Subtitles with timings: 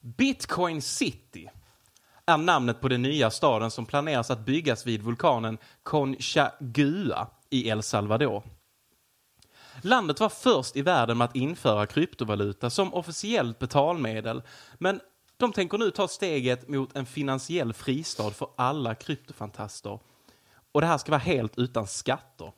[0.00, 1.48] Bitcoin City
[2.26, 7.82] är namnet på den nya staden som planeras att byggas vid vulkanen Conchagua i El
[7.82, 8.42] Salvador.
[9.82, 14.42] Landet var först i världen med att införa kryptovaluta som officiellt betalmedel,
[14.78, 15.00] men
[15.36, 19.98] de tänker nu ta steget mot en finansiell fristad för alla kryptofantaster.
[20.72, 22.52] Och det här ska vara helt utan skatter.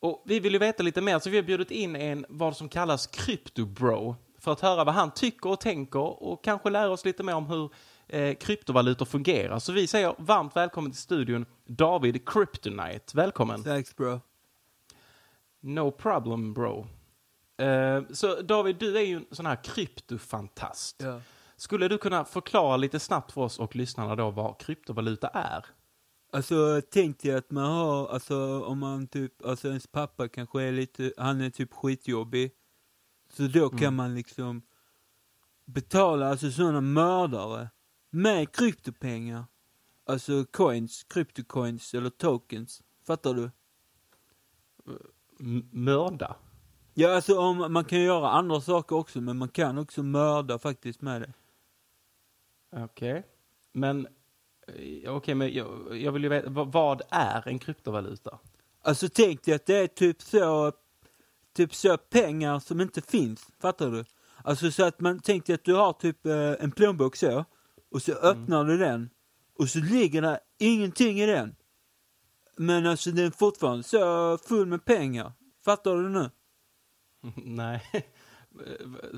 [0.00, 2.68] Och vi vill ju veta lite mer, så vi har bjudit in en vad som
[2.68, 7.22] kallas kryptobro för att höra vad han tycker och tänker och kanske lära oss lite
[7.22, 7.70] mer om hur
[8.08, 9.58] eh, kryptovalutor fungerar.
[9.58, 13.16] Så vi säger varmt välkommen till studion David Kryptonite.
[13.16, 13.62] Välkommen!
[13.62, 14.20] Thanks bro.
[15.60, 16.86] No problem bro.
[17.56, 21.02] Eh, så David, du är ju en sån här kryptofantast.
[21.02, 21.20] Ja.
[21.56, 25.66] Skulle du kunna förklara lite snabbt för oss och lyssnarna då vad kryptovaluta är?
[26.32, 30.72] Alltså tänk dig att man har, alltså om man typ, alltså ens pappa kanske är
[30.72, 32.50] lite, han är typ skitjobbig.
[33.36, 33.94] Så då kan Mm.
[33.94, 34.62] man liksom
[35.64, 37.68] betala alltså sådana mördare
[38.10, 39.44] med kryptopengar.
[40.06, 42.82] Alltså coins, kryptocoins eller tokens.
[43.06, 43.50] Fattar du?
[45.40, 46.36] M- mörda?
[46.94, 51.00] Ja alltså om, man kan göra andra saker också men man kan också mörda faktiskt
[51.02, 51.32] med det.
[52.84, 53.26] Okej.
[53.72, 54.06] Men,
[54.66, 58.38] eh, okej, men jag, jag vill ju veta, vad, vad är en kryptovaluta?
[58.82, 60.72] Alltså tänk dig att det är typ så,
[61.54, 64.04] typ så pengar som inte finns, fattar du?
[64.44, 67.44] Alltså så att man tänk dig att du har typ eh, en plånbok så,
[67.90, 69.10] och så öppnar du den,
[69.58, 71.56] och så ligger det ingenting i den.
[72.56, 75.32] Men alltså den är fortfarande så full med pengar.
[75.64, 76.30] Fattar du nu?
[77.44, 77.82] Nej.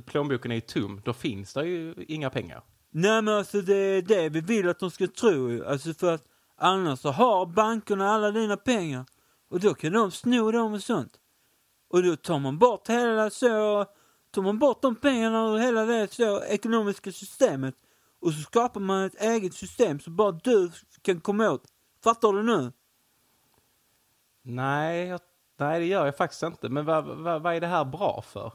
[0.06, 2.62] Plånboken är ju tom, då finns det ju inga pengar.
[2.90, 5.64] Nej men alltså det är det vi vill att de ska tro.
[5.64, 6.24] Alltså för att
[6.56, 9.04] annars så har bankerna alla dina pengar.
[9.48, 11.20] Och då kan de sno dem och sånt.
[11.88, 13.84] Och då tar man bort hela så,
[14.30, 17.74] tar man bort de pengarna och hela det så ekonomiska systemet.
[18.20, 20.70] Och så skapar man ett eget system som bara du
[21.02, 21.64] kan komma åt.
[22.04, 22.72] Fattar du nu?
[24.42, 25.20] Nej, jag,
[25.58, 26.68] nej det gör jag faktiskt inte.
[26.68, 28.52] Men vad, vad, vad är det här bra för?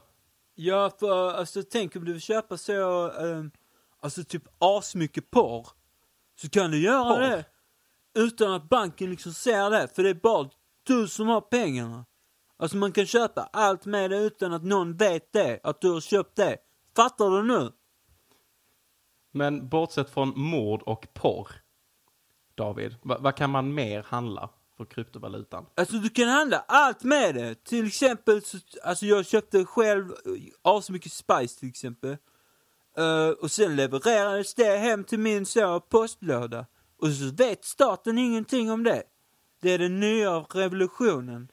[0.54, 3.44] Ja, för alltså tänk om du vill köpa så, eh,
[4.00, 5.68] alltså typ asmycket porr.
[6.40, 7.20] Så kan du göra Porr?
[7.20, 7.44] det
[8.14, 10.48] utan att banken liksom ser det, för det är bara
[10.82, 12.04] du som har pengarna.
[12.56, 16.00] Alltså man kan köpa allt med det utan att någon vet det, att du har
[16.00, 16.56] köpt det.
[16.96, 17.72] Fattar du nu?
[19.32, 21.48] Men bortsett från mord och porr,
[22.54, 25.66] David, vad, kan man mer handla för kryptovalutan?
[25.74, 27.64] Alltså du kan handla allt med det.
[27.64, 30.32] Till exempel, så, alltså jag köpte själv eh,
[30.62, 32.16] asmycket spice till exempel.
[32.96, 36.66] Eh, och sen levererades det hem till min så postlåda.
[36.98, 39.02] Och så vet staten ingenting om det.
[39.60, 41.48] Det är den nya revolutionen.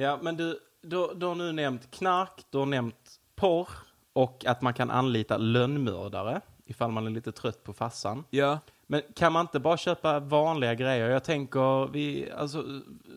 [0.00, 3.68] Ja, men du, du, du har nu nämnt knark, du har nämnt porr
[4.12, 8.24] och att man kan anlita lönnmördare ifall man är lite trött på fassan.
[8.30, 8.58] Ja.
[8.86, 11.10] Men kan man inte bara köpa vanliga grejer?
[11.10, 12.64] Jag tänker, vi, alltså,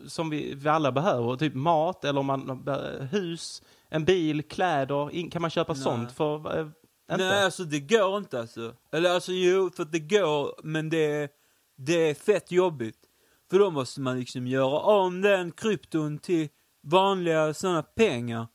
[0.06, 2.68] som vi, vi alla behöver, typ mat eller om man,
[3.12, 5.10] hus, en bil, kläder.
[5.10, 5.82] In, kan man köpa Nej.
[5.82, 6.58] sånt för...
[6.58, 6.66] Eh,
[7.12, 7.24] inte?
[7.24, 8.74] Nej, alltså det går inte alltså.
[8.92, 11.32] Eller alltså jo, för att det går, men det,
[11.76, 12.98] det är fett jobbigt.
[13.50, 16.48] För då måste man liksom göra om den krypton till
[16.82, 18.46] vanliga sådana pengar.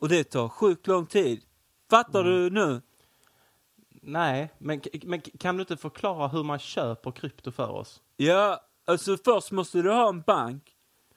[0.00, 1.42] Och det tar sjukt lång tid.
[1.90, 2.80] Fattar du nu?
[4.02, 8.02] Nej, men, men kan du inte förklara hur man köper krypto för oss?
[8.16, 10.62] Ja, alltså först måste du ha en bank.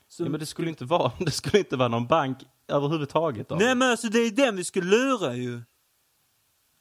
[0.07, 0.25] Som...
[0.25, 3.49] Ja, men det skulle inte vara, det skulle inte vara någon bank överhuvudtaget.
[3.49, 3.55] Då.
[3.55, 5.61] Nej men alltså det är den vi ska lura ju.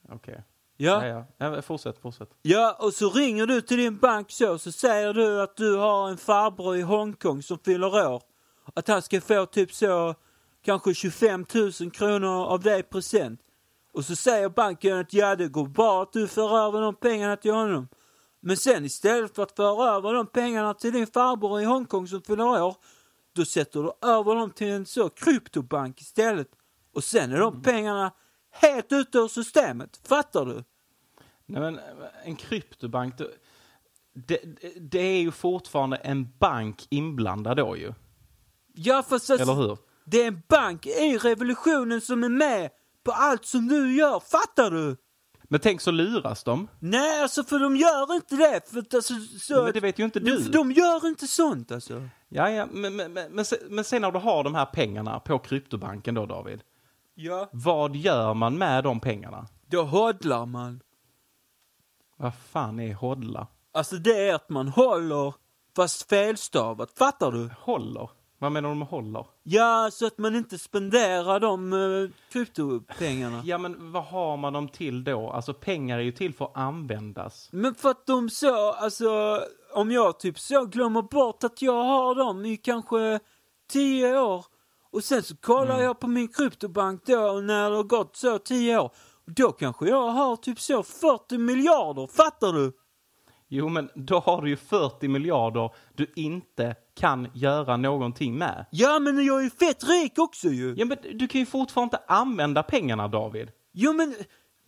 [0.09, 0.45] Okej.
[0.77, 1.07] Ja.
[1.07, 1.55] Ja, ja.
[1.55, 1.63] ja.
[1.63, 2.31] Fortsätt, fortsätt.
[2.43, 6.09] Ja, och så ringer du till din bank så, så säger du att du har
[6.09, 8.23] en farbror i Hongkong som fyller år.
[8.75, 10.15] Att han ska få typ så,
[10.63, 13.41] kanske 25 000 kronor av dig present.
[13.93, 17.37] Och så säger banken att ja, det går bra att du för över de pengarna
[17.37, 17.89] till honom.
[18.41, 22.23] Men sen istället för att föra över de pengarna till din farbror i Hongkong som
[22.23, 22.77] fyller år,
[23.33, 26.49] då sätter du över dem till en så kryptobank istället.
[26.95, 28.13] Och sen är de pengarna
[28.51, 30.01] helt ute ur systemet.
[30.05, 30.65] Fattar du?
[31.47, 31.81] Nej, men
[32.25, 33.29] en kryptobank, det,
[34.15, 34.41] det,
[34.81, 37.93] det är ju fortfarande en bank inblandad då ju.
[38.83, 39.79] Ja, fast Eller hur?
[40.05, 42.71] Det är en bank i revolutionen som är med
[43.05, 44.97] på allt som du gör, fattar du?
[45.43, 46.69] Men tänk så luras de.
[46.79, 48.71] Nej, alltså för de gör inte det.
[48.71, 50.39] För att, alltså, så, Men det vet ju inte du.
[50.49, 52.09] de gör inte sånt alltså.
[52.29, 53.31] Ja, ja, men, men, men,
[53.69, 56.61] men sen när du har de här pengarna på kryptobanken då, David.
[57.15, 57.49] Ja.
[57.53, 59.47] Vad gör man med de pengarna?
[59.67, 60.81] Då hodlar man.
[62.17, 63.47] Vad fan är hodla?
[63.73, 65.35] Alltså det är att man håller,
[65.77, 67.51] fast felstavat, fattar du?
[67.59, 68.20] Håller?
[68.43, 69.27] Vad menar du med håller?
[69.43, 73.43] Ja, så att man inte spenderar de uh, kryptopengarna.
[73.45, 75.31] Ja, men vad har man dem till då?
[75.31, 77.49] Alltså pengar är ju till för att användas.
[77.53, 79.41] Men för att de så, alltså,
[79.75, 83.21] om jag typ så glömmer bort att jag har dem i kanske
[83.71, 84.45] tio år
[84.93, 85.85] och sen så kollar Mm.
[85.85, 88.91] jag på min kryptobank då när det har gått så tio år.
[89.27, 92.73] Då kanske jag har typ så 40 miljarder, fattar du?
[93.53, 98.67] Jo, men då har du ju 40 miljarder du inte kan göra någonting med.
[98.71, 100.75] Ja, men jag är ju fett rik också ju.
[100.77, 103.49] Ja, men du kan ju fortfarande inte använda pengarna, David.
[103.73, 104.15] Jo, men,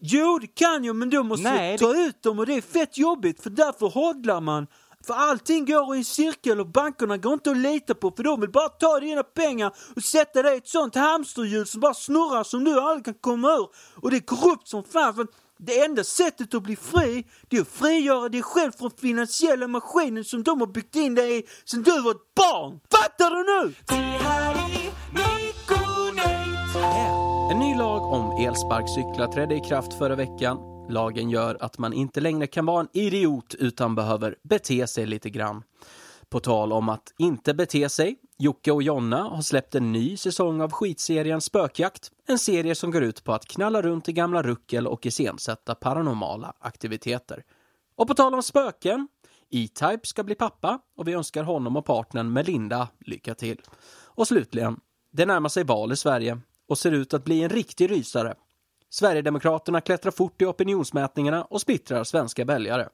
[0.00, 2.61] jo det kan jag, men då måste Nej, jag ta ut dem och det är
[2.61, 4.67] fett jobbigt för därför hodlar man.
[5.06, 8.40] För allting går i en cirkel och bankerna går inte att lita på för de
[8.40, 12.44] vill bara ta dina pengar och sätta dig i ett sånt hamsterhjul som bara snurrar
[12.44, 13.69] som du aldrig kan komma ur.
[14.02, 15.26] Och det är korrupt som fan för
[15.64, 20.25] det enda sättet att bli fri, det är att frigöra dig själv från finansiella maskinen
[20.25, 22.81] som de har byggt in dig i sen du var ett barn.
[22.91, 23.75] Fattar du nu?
[27.53, 30.59] En ny lag om elsparkcyklar trädde i kraft förra veckan.
[30.88, 35.31] Lagen gör att man inte längre kan vara en idiot utan behöver bete sig lite
[35.31, 35.62] grann.
[36.29, 40.60] På tal om att inte bete sig, Jocke och Jonna har släppt en ny säsong
[40.60, 42.10] av skitserien Spökjakt.
[42.26, 46.52] En serie som går ut på att knalla runt i gamla ruckel och iscensätta paranormala
[46.58, 47.44] aktiviteter.
[47.96, 49.08] Och på tal om spöken,
[49.50, 53.60] E-Type ska bli pappa och vi önskar honom och partnern Melinda lycka till.
[54.04, 54.80] Och slutligen,
[55.12, 58.34] det närmar sig val i Sverige och ser ut att bli en riktig rysare.
[58.90, 62.88] Sverigedemokraterna klättrar fort i opinionsmätningarna och splittrar svenska väljare.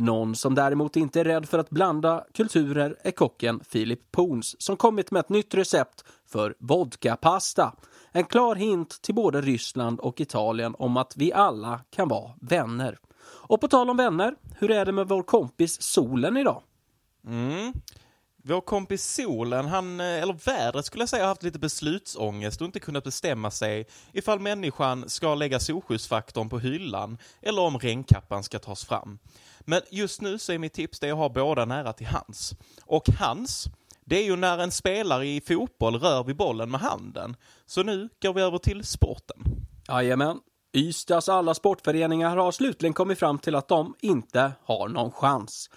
[0.00, 4.76] Någon som däremot inte är rädd för att blanda kulturer är kocken Philip Poons som
[4.76, 7.72] kommit med ett nytt recept för vodkapasta.
[8.12, 12.98] En klar hint till både Ryssland och Italien om att vi alla kan vara vänner.
[13.20, 16.62] Och på tal om vänner, hur är det med vår kompis Solen idag?
[17.26, 17.72] Mm.
[18.48, 22.64] Vår kompis Solen, han, eh, eller vädret skulle jag säga, har haft lite beslutsångest och
[22.64, 28.58] inte kunnat bestämma sig ifall människan ska lägga solskyddsfaktorn på hyllan eller om regnkappan ska
[28.58, 29.18] tas fram.
[29.60, 32.54] Men just nu så är mitt tips det att ha båda nära till hands.
[32.84, 33.64] Och hands,
[34.04, 37.36] det är ju när en spelare i fotboll rör vid bollen med handen.
[37.66, 39.36] Så nu går vi över till sporten.
[39.88, 40.40] Jajamän.
[40.72, 45.70] Ystads alla sportföreningar har slutligen kommit fram till att de inte har någon chans.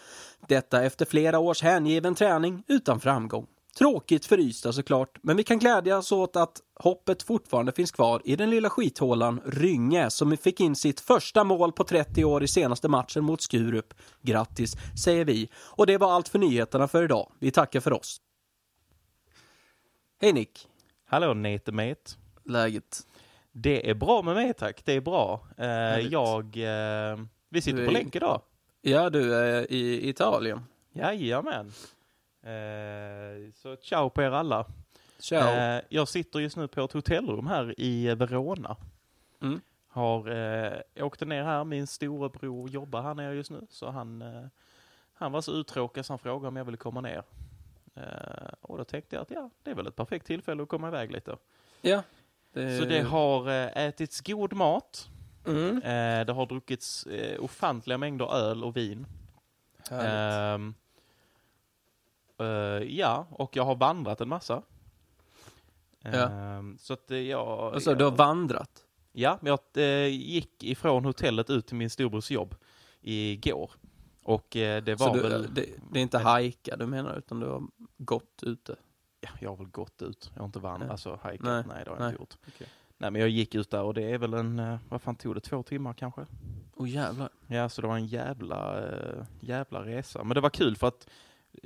[0.48, 3.48] Detta efter flera års hängiven träning utan framgång.
[3.78, 8.36] Tråkigt för Ystad såklart, men vi kan glädjas åt att hoppet fortfarande finns kvar i
[8.36, 12.88] den lilla skithålan Rynge som fick in sitt första mål på 30 år i senaste
[12.88, 13.94] matchen mot Skurup.
[14.22, 15.50] Grattis, säger vi.
[15.56, 17.32] Och det var allt för nyheterna för idag.
[17.40, 18.18] Vi tackar för oss.
[20.22, 20.68] Hej Nick,
[21.06, 22.12] Hallå Netemate.
[22.46, 23.00] läget?
[23.52, 25.48] Det är bra med mig tack, det är bra.
[25.58, 26.12] Härligt.
[26.12, 26.58] jag,
[27.12, 28.42] eh, vi sitter Du på är- länk idag.
[28.84, 30.66] Ja, du är i Italien.
[30.92, 31.72] Jajamän.
[32.42, 34.66] Eh, så ciao på er alla.
[35.20, 35.50] Ciao.
[35.50, 38.78] Eh, jag sitter just nu på ett hotellrum här i Verona.
[39.42, 39.62] Mm.
[39.88, 43.68] Har eh, åkte ner här, min storebror jobbar här nere just nu.
[43.70, 44.46] Så han, eh,
[45.14, 47.24] han var så uttråkad så han frågade om jag ville komma ner.
[47.96, 50.88] Eh, och då tänkte jag att ja, det är väl ett perfekt tillfälle att komma
[50.88, 51.38] iväg lite.
[51.82, 52.04] Ja.
[52.54, 55.10] Så det har eh, ätits god mat.
[55.46, 55.78] Mm.
[55.78, 59.06] Eh, det har druckits eh, ofantliga mängder öl och vin.
[59.90, 60.10] Härligt.
[60.10, 60.74] Ehm,
[62.40, 64.62] eh, ja, och jag har vandrat en massa.
[66.02, 66.30] Ja.
[66.30, 67.74] Ehm, så att eh, jag...
[67.74, 68.86] Alltså, jag, du har vandrat?
[69.12, 72.56] Ja, jag eh, gick ifrån hotellet ut till min storbrors jobb
[73.02, 73.72] igår.
[74.24, 75.54] Och eh, det var du, väl...
[75.54, 77.64] det, det är inte hajka du menar, utan du har
[77.98, 78.76] gått ute?
[79.22, 80.32] Ja, jag har väl gått ut.
[80.34, 81.46] Jag har inte vandrat, alltså hajkat.
[81.46, 82.10] Nej, Nej, det har jag nej.
[82.10, 82.38] inte gjort.
[82.48, 82.68] Okej.
[83.02, 85.36] Nej, men jag gick ut där och det är väl en, eh, vad fan tog
[85.36, 86.26] det, två timmar kanske?
[86.76, 87.30] Åh jävlar.
[87.48, 90.24] Ja, så det var en jävla, eh, jävla resa.
[90.24, 91.10] Men det var kul för att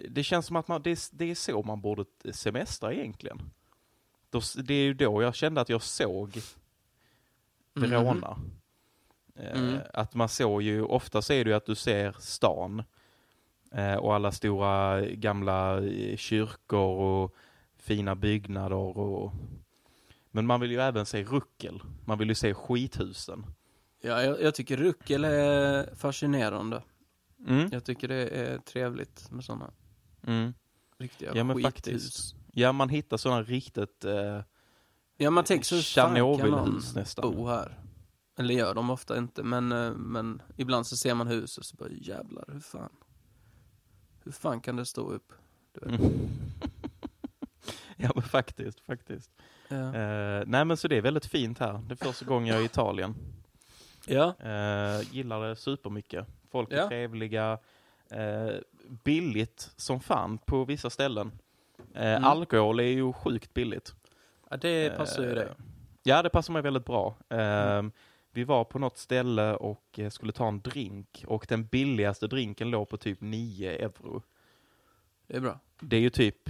[0.09, 3.41] det känns som att man, det, är, det är så man borde semestra egentligen.
[4.29, 6.39] Då, det är ju då jag kände att jag såg
[7.73, 8.37] Verona.
[9.35, 9.79] Eh, Mm.
[9.93, 12.83] Att man såg ju, ofta ser du att du ser stan
[13.99, 15.81] och alla stora gamla
[16.17, 17.35] kyrkor och
[17.77, 19.33] fina byggnader och
[20.35, 21.81] men man vill ju även se ruckel.
[22.05, 23.45] Man vill ju se skithusen.
[24.01, 26.83] Ja, jag, jag tycker ruckel är fascinerande.
[27.47, 27.69] Mm.
[27.71, 29.71] Jag tycker det är trevligt med sådana
[30.27, 30.53] Mm.
[30.97, 31.73] riktiga Ja, men skithus.
[31.73, 32.35] faktiskt.
[32.51, 34.41] Ja, man hittar sådana riktigt eh,
[35.17, 37.31] Ja, man tänker så fan kan någon nästan.
[37.35, 37.79] bo här?
[38.37, 41.75] Eller gör de ofta inte, men, eh, men ibland så ser man hus och så
[41.75, 42.91] bara jävlar, hur fan?
[44.23, 45.33] Hur fan kan det stå upp?
[45.71, 45.89] Du.
[45.89, 46.01] Mm.
[47.97, 49.31] ja, men faktiskt, faktiskt.
[49.67, 49.95] Ja.
[49.95, 51.81] Eh, nej, men så det är väldigt fint här.
[51.87, 53.15] Det är första gången jag är i Italien.
[54.07, 54.35] ja.
[54.39, 56.27] Eh, gillar det supermycket.
[56.51, 56.87] Folk är Ja.
[56.87, 57.57] trevliga.
[58.09, 58.49] Eh,
[59.03, 61.31] billigt som fan på vissa ställen.
[61.93, 62.23] Mm.
[62.23, 63.95] Alkohol är ju sjukt billigt.
[64.49, 65.47] ja, det passar ju dig.
[66.03, 67.15] Ja, det passar mig väldigt bra.
[67.29, 67.91] Mm.
[68.31, 72.89] Vi var på något ställe och skulle ta en drink och den billigaste drinken låg
[72.89, 74.23] på typ 9 euro.
[75.27, 75.59] Det är bra.
[75.79, 76.49] Det är ju typ...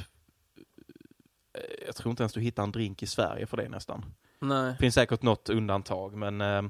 [1.55, 4.05] eh, Jag tror inte ens du hittar en drink i Sverige för det nästan.
[4.39, 6.61] Nej, Det finns säkert något undantag, men eh,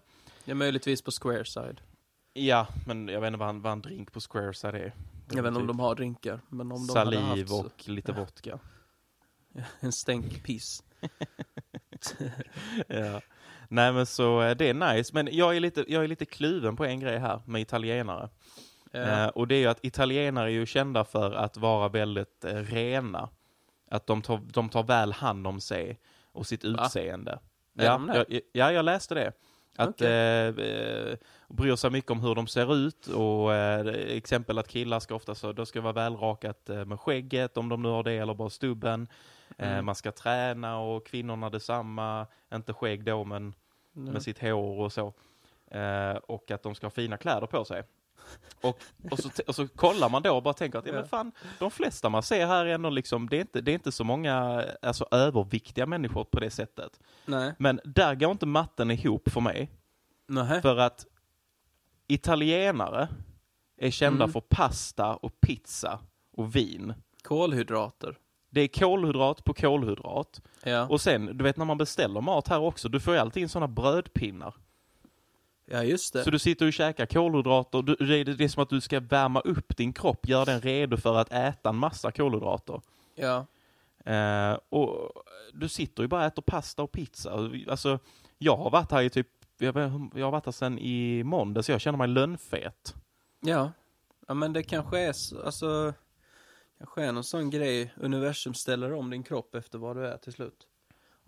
[0.46, 1.82] ja, möjligtvis på Squareside.
[2.34, 4.94] ja, men jag vet inte vad en, vad en drink på Squareside är.
[5.32, 7.90] Jag vet inte om de har drinkar, men om de hade Saliv haft så- och
[7.90, 8.60] lite vodka.
[9.80, 10.84] en stänk piss.
[12.88, 13.22] ja.
[13.70, 16.76] Nej men så eh, det är nice, men jag är, lite, jag är lite kluven
[16.76, 18.30] på en grej här med italienare.
[18.92, 19.00] Ja.
[19.00, 22.54] Eh, och det är ju att italienare är ju kända för att vara väldigt eh,
[22.56, 23.30] rena.
[23.92, 26.00] Att de tar, de tar väl hand om sig
[26.32, 27.40] och sitt utseende.
[27.74, 28.26] Ja, det?
[28.30, 29.32] jag, ja, jag läste det.
[29.78, 30.08] Att Okej.
[30.08, 31.18] eh, eh,
[31.50, 33.88] bryr sig mycket om hur de ser ut och eh,
[34.18, 37.82] exempel att killar ska ofta så, då ska vara välrakat eh, med skägget om de
[37.82, 39.08] nu har det eller bara stubben.
[39.58, 39.86] Eh, Mm.
[39.86, 43.54] man ska träna och kvinnorna detsamma, inte skägg då men
[43.94, 44.02] Ja.
[44.02, 45.14] med sitt hår och så.
[45.72, 47.84] Eh, och att de ska ha fina kläder på sig.
[48.62, 48.80] Och,
[49.12, 51.72] och, så, och så kollar man då och bara tänker att ja, men fan, de
[51.72, 54.66] flesta man ser här är ändå liksom, det är inte, det är inte så många
[54.82, 57.00] alltså, överviktiga människor på det sättet.
[57.26, 57.54] Nej.
[57.60, 59.72] Men där går inte matten ihop för mig.
[60.28, 60.62] Nej.
[60.62, 61.06] För att
[62.08, 63.08] italienare
[63.78, 64.34] är kända Mm.
[64.34, 66.00] för pasta och pizza
[66.38, 66.94] och vin.
[67.24, 68.18] Kolhydrater.
[68.50, 70.42] Det är kolhydrat på kolhydrat.
[70.64, 70.88] Ja.
[70.88, 73.50] Och sen, du vet när man beställer mat här också, du får ju alltid in
[73.50, 74.54] sådana brödpinnar.
[75.66, 76.24] Ja, just det.
[76.24, 79.00] Så du sitter och käkar kolhydrater, du, det, är, det är som att du ska
[79.00, 82.82] värma upp din kropp, göra den redo för att äta en massa kolhydrater.
[83.16, 83.46] Ja.
[84.06, 85.12] Eh, och
[85.54, 87.50] du sitter ju bara och äter pasta och pizza.
[87.68, 88.00] Alltså,
[88.38, 91.98] jag har varit här i typ, jag, har varit här sedan i måndags, jag känner
[91.98, 92.96] mig lönnfet.
[93.40, 93.72] Ja.
[94.28, 95.94] Ja, men det kanske är så, alltså,
[96.78, 100.34] kanske är någon sån grej, universum ställer om din kropp efter vad du är till
[100.34, 100.68] slut.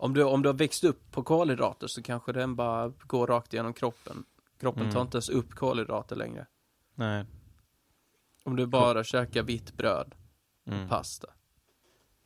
[0.00, 3.54] Om du, om du har växt upp på kolhydrater så kanske den bara går rakt
[3.54, 4.24] igenom kroppen.
[4.60, 4.94] Kroppen Mm.
[4.94, 6.46] tar inte ens upp kolhydrater längre.
[6.94, 7.24] Nej.
[8.44, 10.14] Om du bara käkar vitt bröd,
[10.66, 10.88] Mm.
[10.88, 11.28] pasta.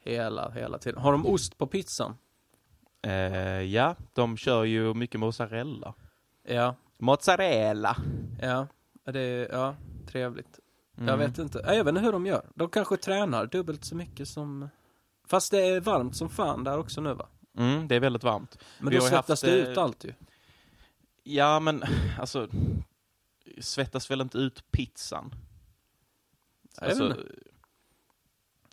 [0.04, 1.00] Hela, hela tiden.
[1.02, 2.14] Har de ost på pizzan?
[3.02, 3.12] Eh,
[3.62, 5.94] ja, de kör ju mycket mozzarella.
[6.48, 6.74] Ja.
[6.98, 7.96] Mozzarella!
[8.40, 8.66] Ja.
[9.04, 9.76] Det är, ja,
[10.06, 10.60] trevligt.
[10.96, 11.08] Mm.
[11.08, 11.58] Jag vet inte.
[11.66, 12.46] Jag vet inte hur de gör.
[12.54, 14.68] De kanske tränar dubbelt så mycket som...
[15.26, 17.28] Fast det är varmt som fan där också nu va?
[17.56, 18.58] Mm, det är väldigt varmt.
[18.78, 20.12] Men Vi då svettas haft, det eh, ut allt ju.
[21.22, 21.82] Ja, men
[22.20, 22.48] alltså,
[23.60, 25.34] svettas väl inte ut pizzan?
[26.80, 27.22] Jag vet Alltså, inte.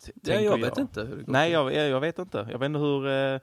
[0.04, 2.48] t- Ja, jag vet inte hur det går Nej, jag, jag, vet inte.
[2.50, 3.40] Jag vet inte hur, eh,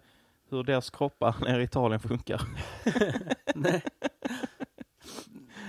[0.50, 2.42] hur deras kroppar nere i Italien funkar.
[3.56, 3.84] Nej.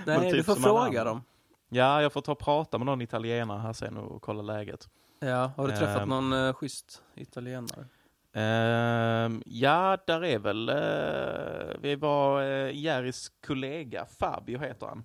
[0.05, 1.23] Nej, typ du får fråga dem.
[1.69, 4.89] Ja, jag får ta och prata med någon italienare här sen och kolla läget.
[5.19, 6.09] Ja, har du träffat Ehm.
[6.09, 7.85] någon uh, schysst italienare?
[8.33, 15.03] Ehm, ja, där är väl, eh, vi var uh, Jerrys kollega, Fabio heter han.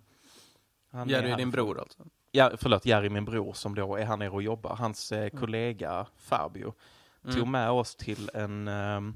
[0.92, 2.02] han Jerry är han- din bror alltså?
[2.32, 4.76] Ja, förlåt, Jerry min bror som då är här nere och jobbar.
[4.76, 6.74] Hans eh, kollega Fabio
[7.22, 7.50] tog Mm.
[7.50, 9.14] med oss till en, ehm,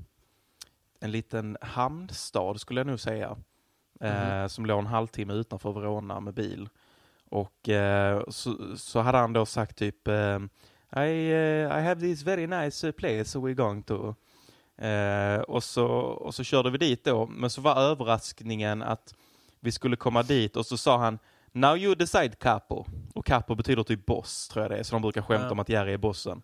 [1.00, 3.36] en liten hamnstad skulle jag nog säga.
[4.00, 4.48] Mhm.
[4.48, 6.68] Som låg en halvtimme utanför Verona med bil.
[7.30, 7.68] Och
[8.28, 10.48] så, så hade han då sagt typ ehm,
[10.96, 14.14] I, eh, I have this very nice eh, place we're going to.
[14.84, 19.14] Eh, och, så, och så körde vi dit då, men så var överraskningen att
[19.60, 21.18] vi skulle komma dit och så sa han
[21.52, 22.84] Now you decide capo.
[23.14, 24.82] Och capo betyder typ boss, tror jag det är.
[24.82, 25.52] Så de brukar skämta Ja.
[25.52, 26.42] om att Jerry är bossen.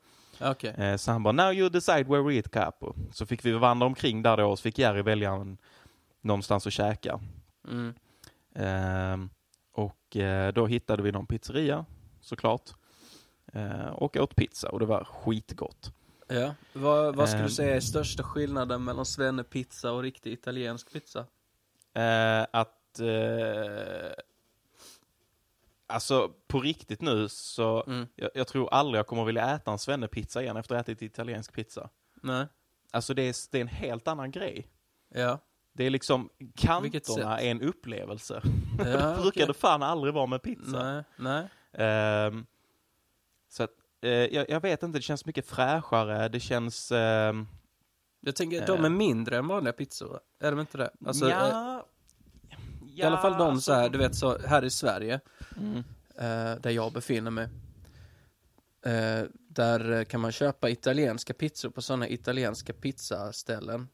[0.79, 2.95] Eh, så han bara, now you decide where we eat capo.
[3.13, 5.59] Så fick vi vandra omkring där då och så fick Jerry välja en,
[6.21, 7.21] någonstans att käka.
[7.69, 7.95] Mm.
[8.55, 9.31] Ehm,
[9.73, 10.17] och
[10.55, 11.85] då hittade vi någon pizzeria,
[12.21, 12.71] såklart.
[13.55, 15.93] Eh, och åt pizza och det var skitgott.
[16.27, 16.55] Ja.
[16.73, 21.27] Vad, vad skulle du säga är största skillnaden mellan svennepizza och riktig italiensk pizza?
[21.95, 23.01] Eh, att...
[23.01, 24.13] Eh,
[25.87, 27.85] alltså, på riktigt nu så...
[27.87, 28.07] Mm.
[28.17, 31.03] Jag, jag tror aldrig jag kommer vilja äta en svennepizza igen efter att ha ätit
[31.03, 31.89] italiensk pizza.
[32.23, 32.47] Nej.
[32.91, 34.69] Alltså det är, det är en helt annan grej.
[35.09, 35.39] Ja.
[35.73, 38.43] Det är liksom, kanterna är en upplevelse.
[38.79, 38.85] ja
[39.15, 39.47] brukar okej.
[39.47, 40.83] det fan aldrig vara med pizza.
[40.93, 41.05] Nej.
[41.17, 41.49] Nej.
[41.73, 42.47] Ehm,
[43.55, 43.71] så att,
[44.03, 46.93] eh, jag, jag vet inte, det känns mycket fräschare, det känns...
[46.93, 47.47] ehm,
[48.21, 50.21] Jag tänker, de är mindre än vanliga pizzor.
[50.41, 50.91] Är de inte det?
[51.07, 51.87] Alltså, eh, ja,
[52.87, 55.21] I alla fall de så här, du vet så här i Sverige,
[55.57, 55.77] Mm.
[56.19, 57.49] eh, där jag befinner mig.
[58.87, 63.89] Eh, där eh, kan man köpa italienska pizzor på sådana italienska pizzaställen.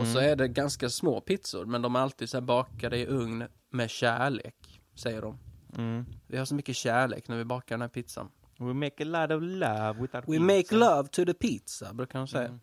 [0.00, 3.06] Och så är det ganska små pizzor, men de är alltid så här bakade i
[3.06, 5.38] ugn med kärlek, säger de.
[5.78, 6.04] Mm.
[6.26, 8.30] Vi har så mycket kärlek när vi bakar den här pizzan.
[8.58, 10.40] We make a lot of love with our We pizza.
[10.40, 12.48] make love to the pizza, brukar de säga.
[12.48, 12.60] Mm.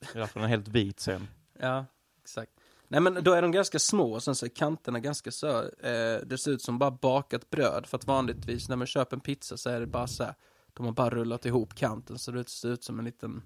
[0.00, 1.28] Det är därför den är helt vit sen.
[1.60, 1.86] Ja,
[2.22, 2.52] exakt.
[2.88, 6.20] Nej men då är de ganska små och sen så är kanterna ganska så, eh,
[6.26, 7.86] det ser ut som bara bakat bröd.
[7.86, 10.34] För att vanligtvis när man köper en pizza så är det bara så här,
[10.74, 13.42] de har bara rullat ihop kanten så det ser ut som en liten,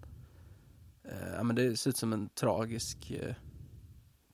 [1.05, 3.35] eh, ja men det ser ut som en tragisk, eh,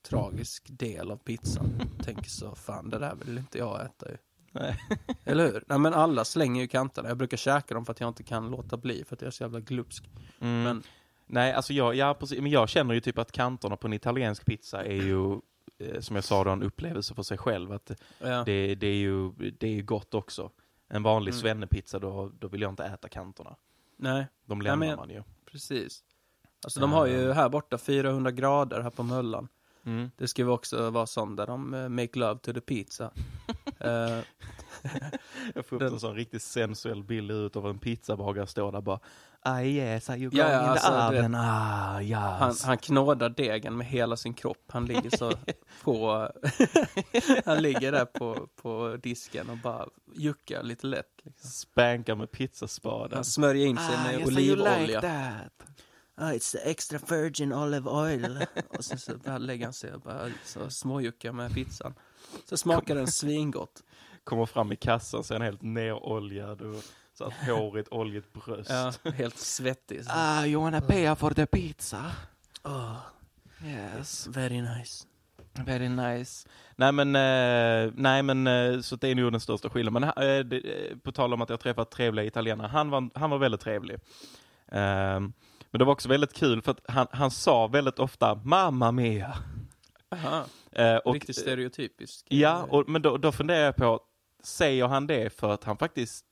[0.03, 1.81] tragisk del av pizzan.
[2.05, 4.17] Tänker så, fan det där vill inte jag äta ju.
[4.55, 4.79] Nej.
[5.25, 5.65] Eller hur?
[5.67, 7.09] Nej men alla slänger ju kanterna.
[7.09, 9.31] Jag brukar käka dem för att jag inte kan låta bli för att jag är
[9.33, 10.05] så jävla glupsk.
[10.41, 10.63] Mm.
[10.63, 10.83] Men
[11.27, 14.45] Nej, alltså jag, ja, precis, men jag känner ju typ att kanterna på en italiensk
[14.45, 15.33] pizza är ju,
[15.79, 17.73] eh, som jag sa då, en upplevelse för sig själv.
[17.73, 20.51] Att ja, det, det, är ju, det är ju gott också.
[20.89, 21.41] En vanlig Mm.
[21.41, 23.57] svennepizza, då, då vill jag inte äta kanterna.
[23.97, 24.27] nej.
[24.47, 25.23] De lämnar men- man ju.
[25.51, 26.03] Precis.
[26.65, 29.49] Alltså de har ju här borta 400 grader här på Möllan.
[29.87, 30.11] Mm.
[30.17, 33.11] Det ju också vara sån där de eh, make love to the pizza.
[33.81, 33.91] Eh,
[35.55, 38.81] Jag får upp Den- en sån riktigt sensuell bild ut av en pizzabagare står där
[38.81, 39.01] bara
[39.41, 41.35] Ah yes, are you Ja, going ja, in the alltså, oven?
[41.35, 42.19] Ah yes.
[42.41, 44.65] han, han knådar degen med hela sin kropp.
[44.69, 45.33] Han ligger så
[45.83, 46.29] på...
[47.45, 49.87] han ligger där på, på disken och bara
[50.17, 51.13] juckar lite lätt.
[51.23, 51.51] Liksom.
[51.51, 53.15] Spankar med pizzaspaden.
[53.17, 55.01] Han smörjer in Ah, sig med olivolja.
[55.01, 55.69] that.
[56.17, 58.47] Ah, it's the extra virgin olive oil.
[58.79, 61.95] och sen så bara lägger han sig och bara så småjuckar med pizzan.
[62.45, 63.83] Så smakar den svingott.
[64.25, 66.83] Kommer fram i kassan så är han helt neroljad och
[67.19, 68.71] så här hårigt oljigt bröst.
[68.71, 70.05] Ja, helt svettig.
[70.05, 70.11] Så.
[70.15, 72.13] Ah, you wanna pay for the pizza?
[72.65, 72.97] Oh,
[73.65, 74.27] Yes.
[74.27, 75.07] very nice.
[75.67, 76.49] Very nice.
[76.77, 80.13] Nej men, eh, nej men eh, så det är nog den största skillnaden.
[80.17, 83.31] Men eh, det, eh, på tal om att jag träffat trevliga italienare, han var, han
[83.31, 83.99] var väldigt trevlig.
[84.69, 85.33] Ehm,
[85.75, 89.37] men det var också väldigt kul för att han, han sa väldigt ofta Mamma mia.
[90.73, 92.27] Eh, och, riktigt stereotypisk.
[92.29, 94.01] Ja, och, men då, då funderar jag på,
[94.43, 96.25] säger han det för att han faktiskt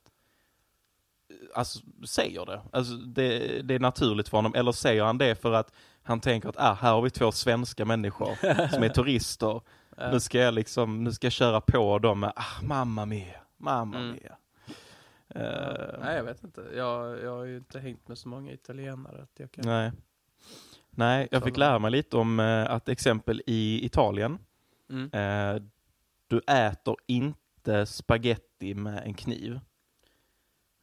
[1.31, 2.61] eh, alltså, säger det?
[2.73, 3.63] Alltså, det?
[3.63, 6.75] Det är naturligt för honom, eller säger han det för att han tänker att ah,
[6.75, 8.35] här har vi två svenska människor
[8.69, 9.61] som är turister.
[10.13, 13.97] Nu ska jag liksom, nu ska jag köra på dem med ah, mamma mia, mamma
[13.97, 14.13] Mm.
[14.13, 14.37] mia.
[15.35, 16.61] Eh, Nej, jag vet inte.
[16.77, 19.23] Jag, jag har ju inte hängt med så många italienare.
[19.23, 19.65] Att jag kan...
[19.67, 19.93] nej.
[20.91, 24.39] Nej, jag fick lära mig lite om eh, att exempel i Italien,
[24.89, 25.11] Mm.
[25.13, 25.63] Eh,
[26.27, 29.61] du äter inte spaghetti med en kniv.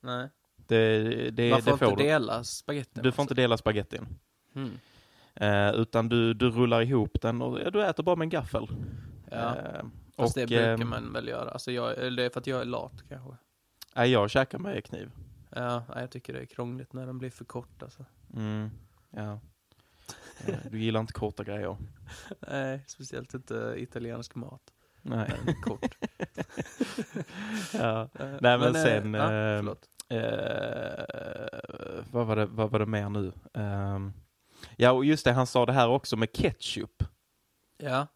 [0.01, 0.29] Nej.
[0.55, 0.99] Det,
[1.31, 2.07] det, Man får det får inte du.
[2.09, 3.03] dela spagettin.
[3.03, 4.07] Du får inte dela spagettin.
[4.55, 4.71] Mm.
[5.75, 8.67] Utan du, du rullar ihop den och du äter bara med en gaffel.
[9.31, 9.55] Ja,
[10.17, 11.49] fast det brukar man väl göra.
[11.51, 13.35] Alltså jag, eller det är för att jag är lat kanske.
[13.99, 15.11] Nej, jag käkar med kniv.
[15.49, 17.85] Ja, jag tycker det är krångligt när de blir för korta.
[17.85, 18.05] Alltså.
[18.33, 18.69] Mm,
[19.09, 19.39] ja.
[20.47, 21.77] Eh, du gillar inte korta grejer.
[22.39, 24.61] Nej, speciellt inte italiensk mat.
[25.01, 25.31] Nej.
[25.45, 25.97] Den är kort.
[27.73, 28.09] ja.
[28.19, 29.85] Eh, Nej men, eh, sen, eh, förlåt.
[30.09, 30.19] eh,
[32.11, 33.33] vad, var det, vad var det mer nu?
[33.53, 34.13] Ehm,
[34.77, 37.03] ja och just det, han sa det här också med ketchup.
[37.77, 38.07] Ja,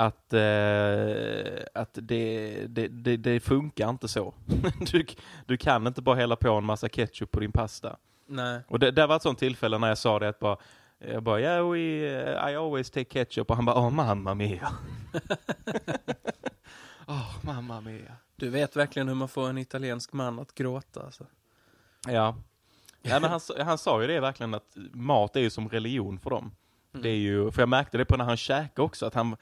[0.00, 4.34] Att, eh, att det, det, det, det funkar inte så.
[4.92, 5.06] du,
[5.46, 7.96] du kan inte bara hälla på en massa ketchup på din pasta.
[8.26, 8.60] nej.
[8.68, 10.56] Och det, det var ett sånt tillfälle när jag sa det att bara,
[10.98, 11.78] jag bara, yeah, we,
[12.50, 13.50] I always take ketchup.
[13.50, 14.72] Och han bara, oh mamma mia.
[17.06, 18.16] oh mamma mia.
[18.36, 21.02] Du vet verkligen hur man får en italiensk man att gråta.
[21.02, 21.26] Alltså.
[22.06, 22.36] Ja.
[23.02, 26.30] ja men han, han sa ju det verkligen att mat är ju som religion för
[26.30, 26.52] dem.
[26.92, 27.02] Mm.
[27.02, 29.36] Det är ju, för jag märkte det på när han käkade också, att han,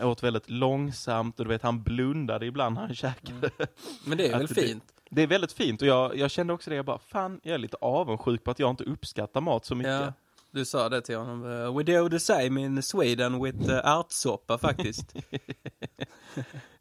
[0.00, 3.50] han åt väldigt långsamt och du vet, han blundade ibland när han käkade.
[4.04, 4.84] Men det är väl det- fint?
[5.10, 7.58] Det är väldigt fint och jag, jag kände också det, jag bara, fan, jag är
[7.58, 9.92] lite avundsjuk på att jag inte uppskattar mat så mycket.
[9.92, 10.12] Ja.
[10.50, 11.44] Du sa det till honom.
[11.64, 15.14] eh, We do the same in Sweden with uh, ärtsoppa faktiskt.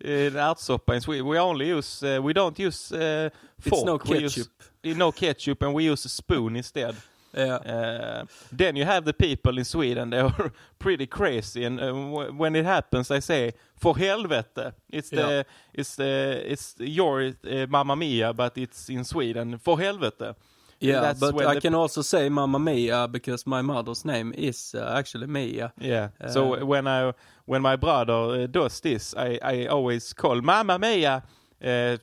[0.05, 3.73] Uh, ärtsoppa in Sweden, we only use, uh, we don't use uh, fork.
[3.73, 4.97] It's no We use, ketchup.
[4.97, 6.95] no ketchup and we use a spoon instead.
[7.33, 7.57] Ja.
[7.57, 11.93] Uh, then you have the people in Sweden, they are pretty crazy and uh,
[12.39, 15.43] when it happens I say, för helvete, it's the, Ja.
[15.73, 20.35] it's the, it's your uh, mamma mia but it's in Sweden, för helvete.
[20.79, 25.27] Yeah, but I can also say Mamma Mia because my mother's name is uh, actually
[25.27, 25.71] Mia.
[25.79, 26.09] Yeah.
[26.19, 27.13] Uh, so when I
[27.45, 31.23] when my brother uh, does this, I, I always call Mamma Mia,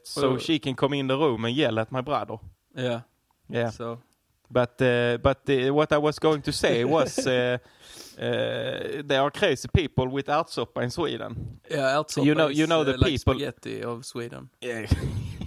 [0.02, 0.38] so Oh.
[0.38, 2.38] she can come in the room and yell at my brother.
[2.74, 3.00] Ja.
[3.50, 3.68] Yeah.
[3.70, 3.98] So,
[4.52, 7.58] But uh, but uh, what I was going to say was uh,
[8.18, 11.60] uh, there are crazy people with ärtsoppa in Sweden.
[11.70, 14.48] yeah, ärtsoppa You know- you know the uh, like people- spaghetti of Sweden.
[14.60, 14.86] Yeah.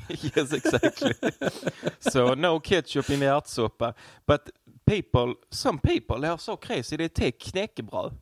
[0.35, 1.13] yes, exactly.
[1.99, 3.93] so no ketchup in the ärtsoppa.
[4.25, 4.49] But
[4.85, 6.95] people, some people they are so crazy.
[6.97, 8.13] They take knäckebröd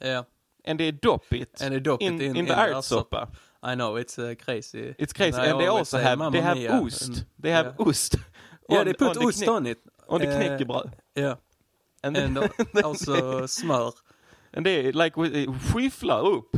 [0.00, 0.22] Yeah,
[0.64, 3.28] and they dop it and they dop in, it in, in the ärtsoppa.
[3.62, 4.94] I know, it's uh, crazy.
[4.98, 5.38] It's crazy.
[5.38, 7.24] And And they also have "Mamma they have mia," ost.
[7.40, 7.86] They have yeah.
[7.86, 8.16] ost.
[8.68, 9.78] Yeah, on- they put the ost knä- on it.
[10.12, 10.90] On the Uh, knäckebröd.
[11.14, 11.36] Yeah,
[12.02, 12.48] And, and uh,
[12.84, 13.94] also smör.
[14.52, 16.56] and they like with- eh, skyfflar upp.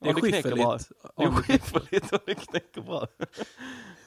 [0.00, 0.80] Det knäckebröd.
[0.80, 0.88] skiffeligt.
[1.16, 3.08] Det är skitfulligt om det knäckebröd.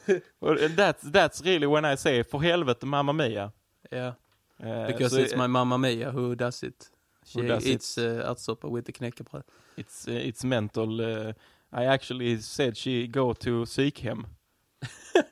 [0.38, 3.52] Och that's, that's really when I say, för helvete Mamma Mia.
[3.90, 4.14] Yeah,
[4.58, 6.90] Eh, because så- it's my mamma Mia who does it.
[7.26, 7.70] She Who does it?
[7.74, 9.42] eats uh, ärtsoppa with the knäckebröd.
[9.76, 11.00] It's, uh, it's mental.
[11.00, 11.32] Uh,
[11.72, 14.18] I actually said she go to psykhem.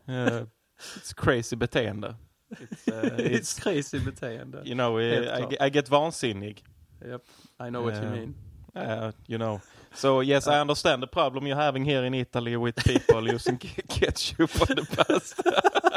[0.08, 0.46] uh,
[0.96, 2.14] it's crazy beteende.
[2.58, 4.64] It's, uh, It's crazy beteende.
[4.64, 5.54] you know, I, klart.
[5.60, 6.58] I get vansinnig.
[7.06, 7.22] Yep,
[7.60, 8.34] I know what you Uh, mean.
[8.74, 9.60] Uh, you know.
[9.94, 13.86] So yes, I understand the problem you're having here in Italy with people using ke-
[13.88, 15.60] ketchup on the pasta.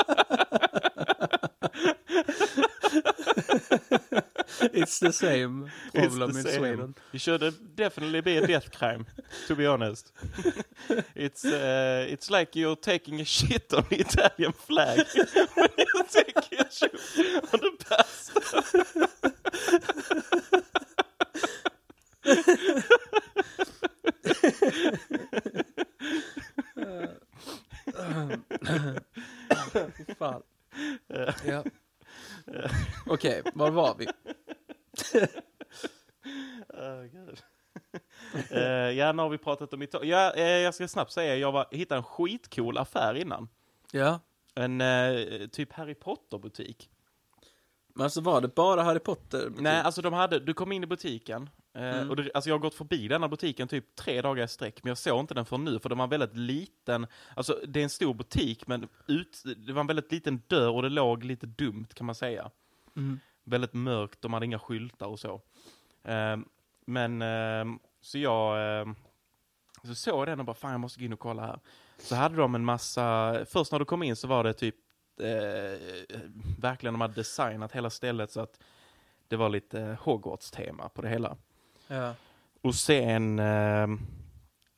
[4.74, 6.58] It's the same It's problem the in same.
[6.60, 6.96] Sweden.
[7.14, 9.06] It should definitely be a death crime,
[9.48, 10.12] to be honest.
[11.16, 15.06] it's uh, it's like you're taking a shit on the Italian flag
[15.56, 16.94] when you take ketchup
[17.54, 19.10] on the pasta.
[29.74, 30.44] Fy fan.
[31.46, 31.64] Ja.
[33.06, 34.08] Okej, var var vi?
[36.70, 37.40] Oh, God.
[38.52, 38.62] Eh,
[38.98, 40.10] ja, nu har vi pratat om Italien.
[40.10, 43.50] Ja, eh, jag ska snabbt säga, jag var, hittade en skitcool affär innan.
[43.92, 44.20] Ja.
[44.56, 46.90] En eh, typ Harry Potter-butik.
[47.94, 49.52] Men alltså var det bara Harry Potter?
[49.58, 51.50] Nej, alltså de hade, du kom in i butiken.
[51.76, 52.10] Eh, Mm.
[52.10, 54.90] och det, alltså jag har gått förbi denna butiken typ tre dagar i sträck, men
[54.90, 57.08] jag såg inte den för nu, för den var väldigt liten.
[57.36, 60.82] Alltså det är en stor butik, men ut, det var en väldigt liten dörr och
[60.82, 62.50] det låg lite dumt kan man säga.
[62.96, 63.20] Mm.
[63.44, 65.42] Väldigt mörkt, de hade inga skyltar och så.
[66.04, 66.38] Eh,
[66.86, 67.66] men, eh,
[68.02, 68.86] så jag eh,
[69.84, 71.60] så såg den och bara, fan jag måste gå in och kolla här.
[71.98, 74.76] Så hade de en massa, först när du kom in så var det typ,
[75.20, 76.18] eh,
[76.60, 78.60] verkligen de hade designat hela stället så att
[79.28, 81.38] det var lite Hogwarts-tema på det hela.
[81.88, 82.14] Ja.
[82.62, 83.88] Och sen eh,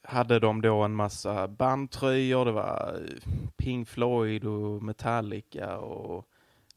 [0.01, 2.99] hade de då en massa bandtröjor, det var
[3.57, 6.27] Pink Floyd och Metallica och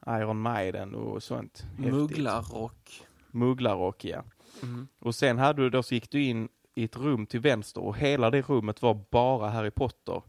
[0.06, 1.66] Iron Maiden och sånt.
[1.76, 3.02] Mugglarrock.
[3.30, 4.24] Mugglarrock, ja.
[4.62, 4.88] Mm.
[4.98, 7.96] Och sen hade du då så gick du in i ett rum till vänster och
[7.96, 10.22] hela det rummet var bara Harry Potter.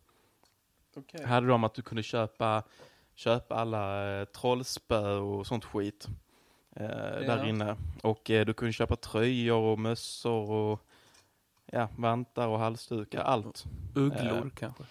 [0.95, 1.25] Okay.
[1.25, 2.63] Hade de att du kunde köpa,
[3.19, 6.07] köpa alla eh, trollspö och sånt skit
[6.75, 7.75] eh, där inne.
[8.03, 10.81] Och eh, du kunde köpa tröjor och mössor och
[11.65, 13.63] ja, vantar och halsdukar, allt.
[13.95, 14.51] Ugglor Eh.
[14.55, 14.83] kanske?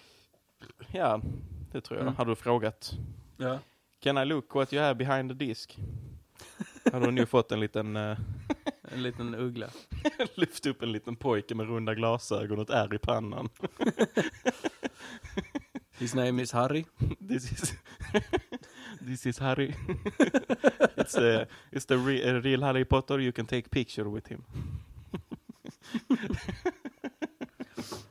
[0.91, 1.21] Ja,
[1.71, 2.03] det tror jag.
[2.03, 2.15] Mm.
[2.15, 2.91] Hade du frågat.
[3.37, 3.59] Ja.
[3.99, 5.77] Can I look what you have behind the disk?
[6.91, 8.17] hade du nu fått en liten, eh,
[8.93, 9.67] En liten uggla.
[10.35, 13.49] lyft upp en liten pojke med runda glasögon och ett ärr i pannan.
[15.99, 16.85] His name is Harry.
[17.27, 17.73] This is
[19.07, 19.75] this is Harry.
[20.97, 23.19] it's the it's the re, uh, real Harry Potter.
[23.19, 24.43] You can take picture with him.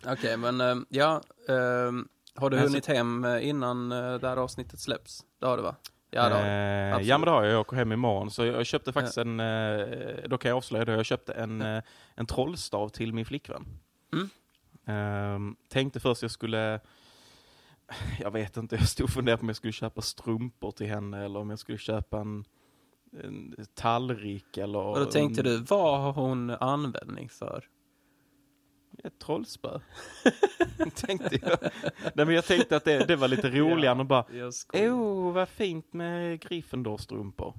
[0.06, 1.22] Okej, men ehm, ja.
[1.48, 5.24] ehm, har du Alltså- hunnit hem eh, innan eh, det här avsnittet släpps?
[5.40, 5.74] Det har du va?
[6.10, 6.48] Ja, det har du.
[6.48, 7.08] eh, absolut.
[7.08, 7.52] ja men det har jag.
[7.52, 8.30] Jag åker hem imorgon.
[8.30, 9.86] Så jag köpte faktiskt en, eh,
[10.28, 11.82] då kan jag avslöja det, jag köpte en, eh,
[12.14, 13.64] en trollstav till min flickvän.
[14.12, 14.28] Mm.
[14.86, 16.80] Ehm, tänkte först jag skulle,
[18.20, 21.24] jag vet inte, jag stod och funderade på om jag skulle köpa strumpor till henne
[21.24, 22.44] eller om jag skulle köpa en,
[23.22, 24.78] en tallrik eller...
[24.78, 27.64] Och då tänkte du, vad har hon användning för?
[29.04, 29.80] Ett trollspö.
[30.94, 31.58] tänkte jag.
[32.14, 34.24] Nej, men jag tänkte att det, det var lite roligare än att bara,
[34.74, 37.54] åh vad fint med Gryffindor-strumpor.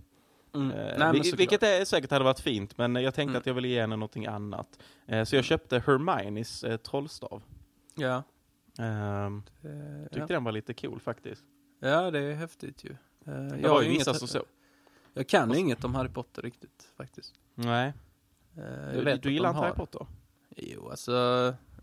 [0.55, 0.71] Mm.
[0.71, 3.39] Eh, Nej, vil- vilket är, säkert hade varit fint, men jag tänkte Mm.
[3.39, 4.79] att jag ville ge henne någonting annat.
[5.07, 7.43] Eh, så jag köpte Hermiones eh, trollstav.
[7.95, 8.23] Ja.
[8.79, 10.25] Ehm, eh, tyckte ja.
[10.27, 11.43] den var lite cool faktiskt.
[11.79, 12.95] ja, det är häftigt ju.
[13.23, 14.43] Det jag var har ju vissa som så.
[15.13, 17.33] Jag kan inget om Harry Potter riktigt, faktiskt.
[17.55, 17.93] Nej,
[18.53, 18.61] du,
[18.95, 19.75] jag vet du gillar inte Harry har.
[19.75, 20.07] Potter?
[20.55, 21.11] Jo, alltså,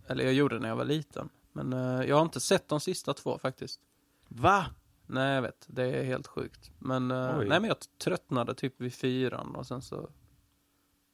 [0.07, 1.29] eller jag gjorde det när jag var liten.
[1.53, 3.81] Men eh, jag har inte sett de sista två faktiskt.
[4.29, 4.67] Va?
[5.07, 5.67] Nej, jag vet.
[5.67, 6.71] Det är helt sjukt.
[6.79, 7.49] Men, Oj.
[7.49, 10.09] nej, men jag tröttnade typ vid fyran och sen så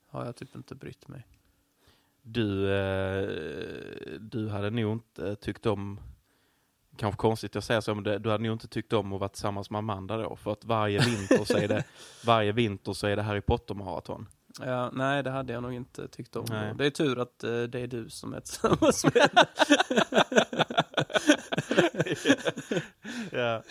[0.07, 1.27] har jag typ inte brytt mig.
[2.23, 3.29] Du, eh,
[4.21, 6.01] du hade nog inte tyckt om
[6.97, 9.71] kanske konstigt jag säger så, men du hade nog inte tyckt om att vara tillsammans
[9.71, 11.85] med Amanda då, för att varje vinter så är det,
[12.27, 14.29] varje vinter så är det Harry Potter-maraton.
[14.61, 16.47] Ja, nej, det hade jag nog inte tyckt om.
[16.51, 16.75] Nej.
[16.79, 19.31] Det är tur att eh, det är du som är tillsammans med
[23.33, 23.63] ja.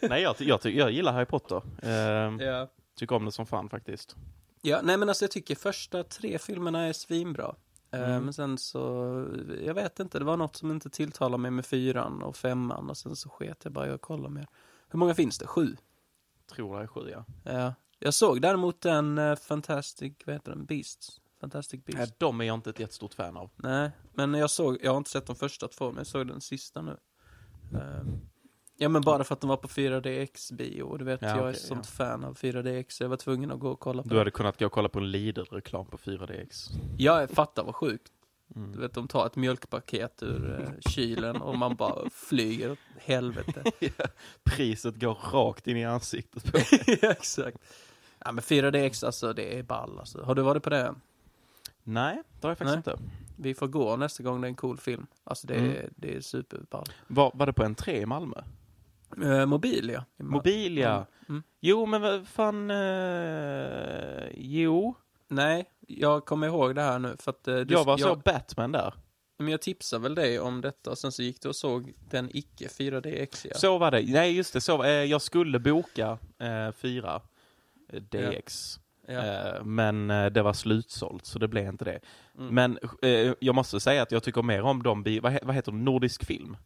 [0.00, 1.62] Nej, jag, jag, jag gillar Harry Potter.
[1.82, 2.68] Eh, ja.
[2.98, 4.16] Tycker om det som fan faktiskt.
[4.62, 7.54] ja, nej men alltså jag tycker första tre filmerna är svinbra.
[7.90, 8.24] Eh, Mm.
[8.24, 8.80] Men sen så,
[9.64, 12.96] jag vet inte, det var något som inte tilltalade mig med fyran och femman och
[12.96, 14.46] sen så sket jag bara att kolla mer.
[14.88, 15.46] Hur många finns det?
[15.46, 15.76] Sju?
[16.50, 17.24] Tror det är sju, ja.
[17.44, 17.74] Ja.
[17.98, 20.64] Jag såg däremot en uh, Fantastic, vad heter den?
[20.64, 21.20] Beasts?
[21.40, 21.98] Fantastic Beasts.
[21.98, 23.50] Nej, de är jag inte ett jättestort fan av.
[23.56, 26.40] Nej, men jag såg, jag har inte sett de första två, men jag såg den
[26.40, 26.96] sista nu.
[27.74, 28.02] Eh,
[28.80, 31.42] ja men bara för att de var på 4DX-bio, och du vet Ja, jag är
[31.42, 32.04] okej, ett sånt ja.
[32.04, 34.18] fan av 4DX, så jag var tvungen att gå och kolla på Du den.
[34.18, 36.70] hade kunnat gå och kolla på en Lidl-reklam på 4DX.
[36.98, 38.12] Jag fattar vad sjukt.
[38.56, 38.72] Mm.
[38.72, 43.62] Du vet, de tar ett mjölkpaket ur eh, kylen och man bara flyger åt helvete.
[44.44, 46.58] Priset går rakt in i ansiktet på
[47.02, 47.58] ja, exakt.
[48.24, 50.22] Ja men 4DX alltså, det är ball alltså.
[50.22, 50.94] Har du varit på det?
[51.82, 52.98] Nej, det har jag faktiskt inte.
[53.36, 55.06] Vi får gå nästa gång det är en cool film.
[55.24, 55.70] Alltså det, Mm.
[55.70, 56.86] är, det är superball.
[57.06, 58.36] Var, var det på en tre i Malmö?
[59.22, 60.04] Eh, mobil ja.
[60.18, 61.06] I Mal- Mobil, ja.
[61.28, 61.42] Mm.
[61.60, 62.70] Jo, men vad fan...
[62.70, 64.94] Eh, jo,
[65.28, 68.18] Nej, jag kommer ihåg det här nu för att eh, du, jag var så jag,
[68.20, 68.94] Batman där.
[69.38, 72.30] men jag tipsade väl dig om detta och sen så gick du och såg den
[72.36, 73.54] icke 4DX ja.
[73.56, 74.02] Så var det.
[74.12, 74.60] Nej, just det.
[74.60, 77.20] Så, var- eh, jag skulle boka eh, fyra
[77.92, 78.80] eh, DX.
[79.06, 79.12] ja.
[79.24, 82.00] Eh, men det var slutsålt, så det blev inte det.
[82.38, 82.54] Mm.
[82.54, 82.78] Men
[83.40, 86.56] jag måste säga att jag tycker mer om de, vad, vad heter de, nordisk film.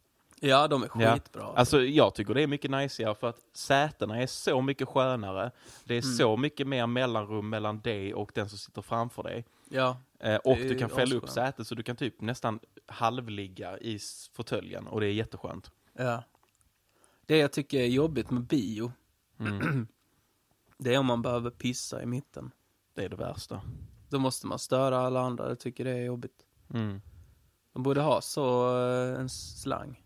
[0.41, 1.13] Ja, de är Ja.
[1.13, 1.43] skitbra.
[1.43, 5.51] Alltså jag tycker det är mycket najsigare för att sätena är så mycket skönare.
[5.83, 6.15] Det är Mm.
[6.15, 9.45] så mycket mer mellanrum mellan dig och den som sitter framför dig.
[9.69, 13.99] Ja, Eh, och du kan fälla upp sätet så du kan typ nästan halvligga i
[14.33, 15.71] fåtöljen och det är jätteskönt.
[15.93, 16.23] ja.
[17.25, 18.91] Det jag tycker är jobbigt med bio,
[19.39, 19.87] Mm.
[20.77, 22.51] det är om man behöver pissa i mitten.
[22.95, 23.61] Det är det värsta.
[24.09, 26.45] Då måste man störa alla andra, jag tycker det är jobbigt.
[26.73, 27.01] Mm.
[27.73, 30.01] De borde ha så eh, en slang.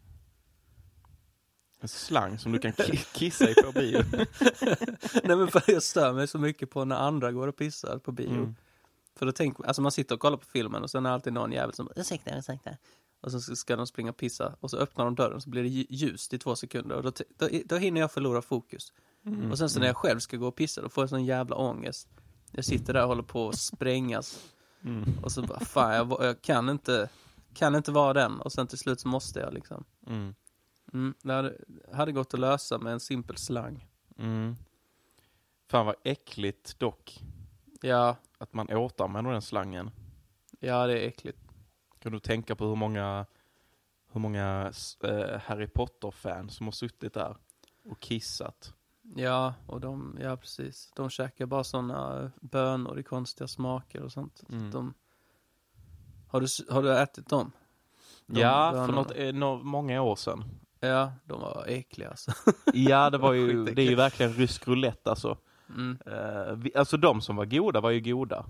[1.81, 4.03] En slang som du kan ki- kissa i på bio.
[5.23, 8.11] Nej men för jag stör mig så mycket på när andra går och pissar på
[8.11, 8.29] bio.
[8.29, 8.55] Mm.
[9.15, 11.33] För då tänker alltså man sitter och kollar på filmen och sen är det alltid
[11.33, 12.69] någon jävel som ursäkta, ursäkta.
[13.21, 15.69] Och så ska de springa och pissa och så öppnar de dörren så blir det
[15.69, 18.93] lju- ljust i två sekunder och då, då, då hinner jag förlora fokus.
[19.25, 19.51] Mm.
[19.51, 21.55] Och sen så när jag själv ska gå och pissa då får jag sån jävla
[21.55, 22.07] ångest.
[22.51, 24.39] Jag sitter där och håller på att sprängas
[24.83, 25.03] Mm.
[25.23, 27.09] och så bara, fan jag, jag kan inte,
[27.53, 29.83] kan inte vara den och sen till slut så måste jag liksom.
[30.07, 30.35] Mm.
[30.93, 31.57] Mm, det hade,
[31.93, 33.87] hade gått att lösa med en simpel slang.
[34.17, 34.55] Mm.
[35.67, 37.23] Fan vad äckligt dock.
[37.81, 39.91] Ja, Att man återanvänder den slangen.
[40.59, 41.39] ja det är äckligt.
[41.99, 43.25] Kan du tänka på hur många,
[44.11, 44.73] hur många
[45.03, 47.37] eh, Harry Potter-fans som har suttit där
[47.89, 48.73] och kissat?
[49.15, 50.91] Ja, och de, ja precis.
[50.95, 54.37] De käkar bara sådana bönor i konstiga smaker och sånt.
[54.37, 54.71] Så Mm.
[54.71, 54.93] De,
[56.27, 57.51] har, du, har du ätit dem?
[58.25, 58.95] De ja, för bönorna.
[59.01, 60.43] något, eh, nå- många år sedan.
[60.79, 62.31] Ja, de var äckliga alltså.
[62.73, 65.37] Ja, det var ju, det är ju verkligen rysk roulette alltså.
[65.69, 65.97] Mm.
[66.05, 68.45] Eh, vi, alltså de som var goda var ju goda.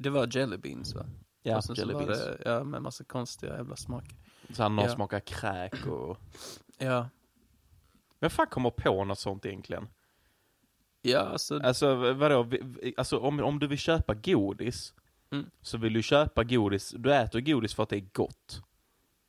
[0.00, 1.06] Det var jelly beans va?
[1.42, 2.18] Ja, och sen så jelly var beans.
[2.24, 4.16] det, ja, med massa konstiga jävla smaker.
[4.52, 4.94] Så här, någon Ja.
[4.94, 6.18] smakar kräk och...
[6.78, 7.08] Ja,
[8.20, 9.88] Vem fan kommer på något sånt egentligen?
[11.02, 12.46] ja alltså, Alltså vadå,
[12.96, 14.94] alltså, om, om du vill köpa godis
[15.30, 15.50] Mm.
[15.62, 18.62] så vill du köpa godis, du äter godis för att det är gott.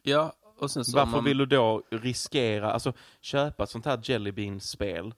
[0.03, 5.13] ja, så Varför man, vill du då riskera, alltså köpa ett sånt här Jelly Bean-spel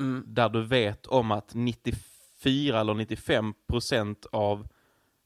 [0.00, 4.68] mm, där du vet om att 94 eller 95 procent av,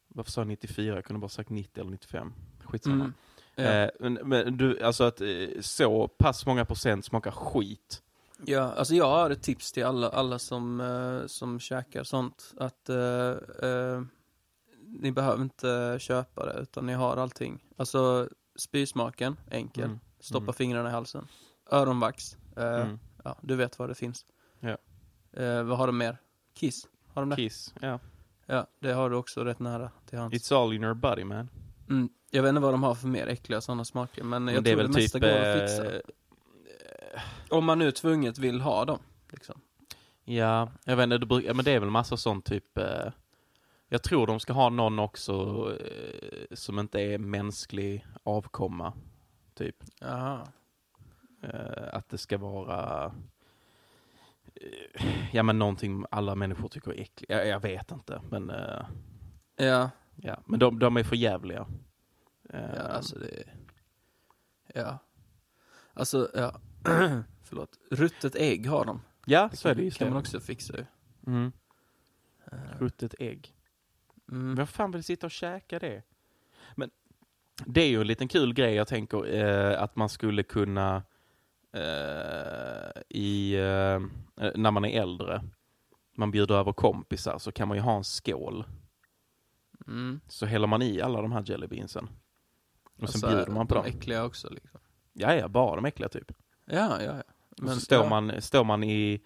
[0.09, 0.95] varför sa jag 94?
[0.95, 2.33] Jag kunde bara sagt 90 eller 95.
[2.65, 2.95] Skitsamma.
[2.95, 3.13] mm,
[3.57, 5.29] ja, Eh, men, men du, alltså att eh,
[5.61, 8.03] så pass många procent smakar skit.
[8.45, 12.55] ja, alltså jag har ett tips till alla, alla som, uh, som käkar sånt.
[12.57, 13.31] Att eh,
[13.63, 14.03] eh,
[14.87, 17.65] ni behöver inte köpa det, utan ni har allting.
[17.77, 19.85] Alltså spysmaken, enkel.
[19.85, 20.01] Mm.
[20.21, 20.55] Stoppa Mm.
[20.55, 21.27] fingrarna i halsen.
[21.71, 22.37] Öronvax.
[22.57, 22.99] eh, Mm.
[23.25, 24.27] Ja, du vet vad det finns.
[24.61, 24.77] Ja.
[25.43, 26.19] Eh, vad har de mer?
[26.55, 26.87] Kiss.
[27.15, 27.37] Har de det?
[27.37, 27.99] Kiss, ja.
[28.47, 30.35] Ja, det har du också rätt nära till hands.
[30.35, 31.49] It's all in your body man.
[31.91, 32.09] Mm.
[32.31, 34.71] Jag vet inte vad de har för mer äckliga sådana smaker, men jag Men det
[34.71, 35.29] är tror väl det mesta typ...
[35.29, 35.95] går att fixa.
[35.95, 36.01] eh,
[37.51, 38.99] Om man nu tvunget vill ha dem.
[39.31, 39.61] Liksom.
[40.25, 42.79] Ja, jag vet inte, det, men det är väl massa sånt typ...
[43.89, 45.33] Eh, jag tror de ska ha någon också
[45.81, 48.93] eh, som inte är mänsklig avkomma.
[49.55, 49.77] Typ.
[50.01, 50.49] Jaha.
[51.43, 53.13] Eh, att det ska vara...
[54.55, 57.33] Eh, ja men någonting alla människor tycker är äckligt.
[57.33, 58.51] Jag, jag vet inte, men...
[58.51, 58.87] Eh,
[59.57, 60.41] Ja, ja.
[60.47, 61.67] Men de, de är för jävliga.
[62.51, 63.45] Eh, ja alltså det...
[64.75, 64.99] Ja.
[65.95, 66.61] Alltså, ja.
[67.43, 67.79] Förlåt.
[67.91, 69.01] Ruttet ägg har de.
[69.27, 70.85] Ja, Det så är kan, det kan man också fixa ju.
[71.27, 71.53] Mm.
[72.79, 73.54] Ruttet ägg.
[74.33, 74.55] Mm.
[74.55, 76.03] Vem fan vill sitta och käka det?
[76.75, 76.91] Men
[77.67, 81.03] det är ju en liten kul grej jag tänker eh, att man skulle kunna
[81.73, 84.01] eh, i, eh,
[84.55, 85.43] när man är äldre,
[86.17, 88.65] man bjuder över kompisar så kan man ju ha en skål.
[89.87, 90.21] Mm.
[90.29, 92.09] Så häller man i alla de här jellybeansen.
[93.01, 93.99] Och sen bjuder man på de dem.
[93.99, 94.81] äckliga också liksom.
[95.13, 96.33] Ja, ja, bara de äckliga typ.
[96.65, 97.23] Ja, ja, ja.
[97.65, 98.09] och så står, ja.
[98.09, 99.21] man, står man i,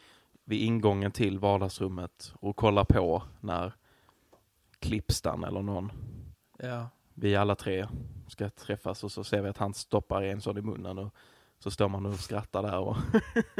[0.44, 3.72] vid ingången till vardagsrummet och kollar på när
[4.80, 5.92] Klippstan eller någon
[6.58, 6.88] Ja.
[7.14, 7.88] vi alla tre
[8.28, 11.14] ska träffas och så ser vi att han stoppar en sån i munnen och
[11.58, 12.96] så står man och skrattar där och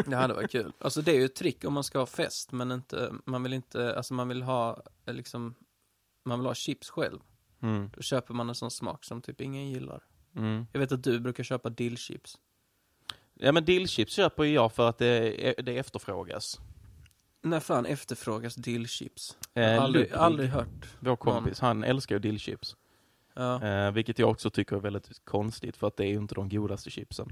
[0.06, 0.72] Det hade varit kul.
[0.78, 3.52] Alltså det är ju ett trick om man ska ha fest, men inte, man vill
[3.52, 5.54] inte, alltså man vill ha eh, liksom,
[6.24, 7.18] man vill ha chips själv.
[7.62, 10.02] mm, Då köper man en sån smak som typ ingen gillar.
[10.36, 10.66] mm.
[10.72, 12.38] Jag vet att du brukar köpa dillchips.
[13.34, 16.60] Ja men dillchips köper ju jag för att det, det efterfrågas.
[17.42, 19.38] När fan efterfrågas dillchips?
[19.54, 20.96] Eh, aldrig, Ludvig, aldrig hört.
[21.00, 22.76] Vår kompis, han älskar ju dillchips.
[23.34, 23.62] Ja.
[23.64, 26.48] Eh, vilket jag också tycker är väldigt konstigt för att det är ju inte de
[26.48, 27.30] godaste chipsen.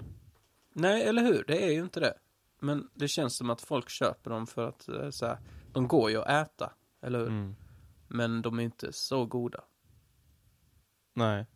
[0.73, 1.45] Nej, eller hur?
[1.47, 2.14] Det är ju inte det.
[2.61, 5.38] Men det känns som att folk köper dem för att eh, så här,
[5.73, 7.29] de går ju att äta, eller hur?
[7.29, 7.57] Mm.
[8.09, 9.61] Men de är inte så goda.
[11.14, 11.47] Nej.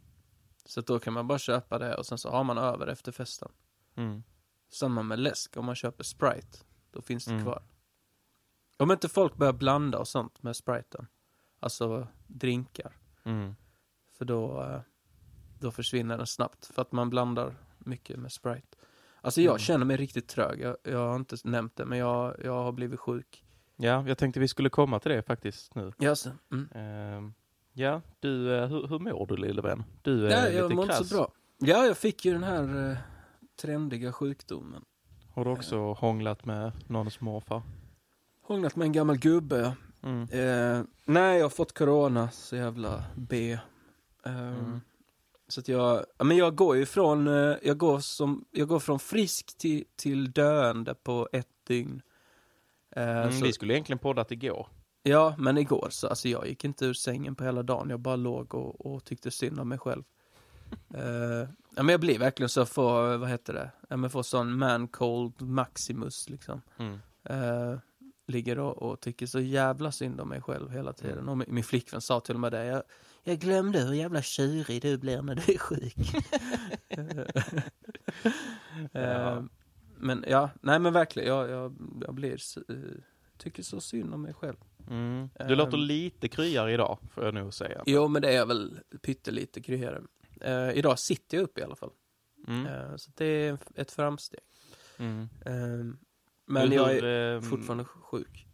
[0.65, 3.49] Så då kan man bara köpa det och sen så har man över efter festen.
[3.97, 4.23] Mm.
[4.73, 6.59] Samma med läsk, om man köper Sprite,
[6.91, 7.45] då finns det Mm.
[7.45, 7.63] kvar.
[8.81, 11.07] Om inte folk börjar blanda och sånt med Spriten,
[11.61, 12.93] alltså drinkar,
[13.25, 13.55] Mm.
[14.19, 14.81] för då, eh,
[15.59, 18.77] då försvinner den snabbt, för att man blandar mycket med Sprite.
[19.21, 19.59] Alltså jag Mm.
[19.59, 23.01] känner mig riktigt trög, jag, jag har inte nämnt det, men jag, jag har blivit
[23.01, 23.45] sjuk.
[23.77, 25.93] Ja, jag tänkte vi skulle komma till det faktiskt nu.
[25.99, 26.31] Jaså?
[26.53, 26.69] Mm.
[26.75, 27.35] Ehm,
[27.73, 29.85] ja, du, eh, hur, hur mår du lille vän?
[30.03, 31.09] Du är Ja, lite jag mår inte krass.
[31.09, 31.33] så bra.
[31.59, 32.97] Ja, jag fick ju den här eh,
[33.63, 34.85] trendiga sjukdomen.
[35.35, 37.63] Har du också hånglat med någons morfar?
[38.51, 39.77] Hånglat med en gammal gubbe.
[40.03, 40.23] Mm.
[40.23, 43.53] Eh, nej, jag har fått corona, så jävla B.
[44.27, 44.81] Eh, Mm.
[45.49, 48.81] Så att jag, ja, men jag går ju från, eh, jag går som, jag går
[48.81, 52.03] från frisk till, till döende på ett dygn.
[52.97, 54.69] Eh, Mm, så, vi skulle egentligen poddat igår.
[55.03, 58.17] Ja, men igår så, alltså jag gick inte ur sängen på hela dagen, jag bara
[58.17, 60.03] låg och, och tyckte synd om mig själv.
[60.95, 64.59] Eh, ja, men jag blir verkligen så får, vad heter det, ja, men får sån
[64.59, 66.63] man cold maximus liksom.
[66.79, 67.01] Mm.
[67.25, 67.79] Eh,
[68.31, 71.19] ligger och, och tycker så jävla synd om mig själv hela tiden.
[71.19, 71.29] Mm.
[71.29, 72.83] Och min, flickvän sa till och med det, jag,
[73.23, 75.95] jag glömde hur jävla tjurig du blir när du är sjuk.
[78.93, 79.01] Ja.
[79.01, 79.43] Eh,
[79.97, 82.39] men ja, nej men verkligen, jag, jag, jag blir,
[82.69, 82.77] eh,
[83.39, 84.57] tycker så synd om mig själv.
[84.91, 85.29] Mm.
[85.49, 85.85] Du låter Ehm.
[85.85, 87.83] lite kryare idag, får jag nog säga.
[87.87, 90.03] Jo, men det är väl pyttelite kryare.
[90.41, 91.91] Eh, idag sitter jag upp i alla fall.
[92.49, 92.67] Mm.
[92.67, 94.41] Eh, så det är ett framsteg.
[94.99, 95.29] Mm.
[95.45, 95.95] Eh,
[96.51, 98.47] men hur, jag är ehm, fortfarande sjuk.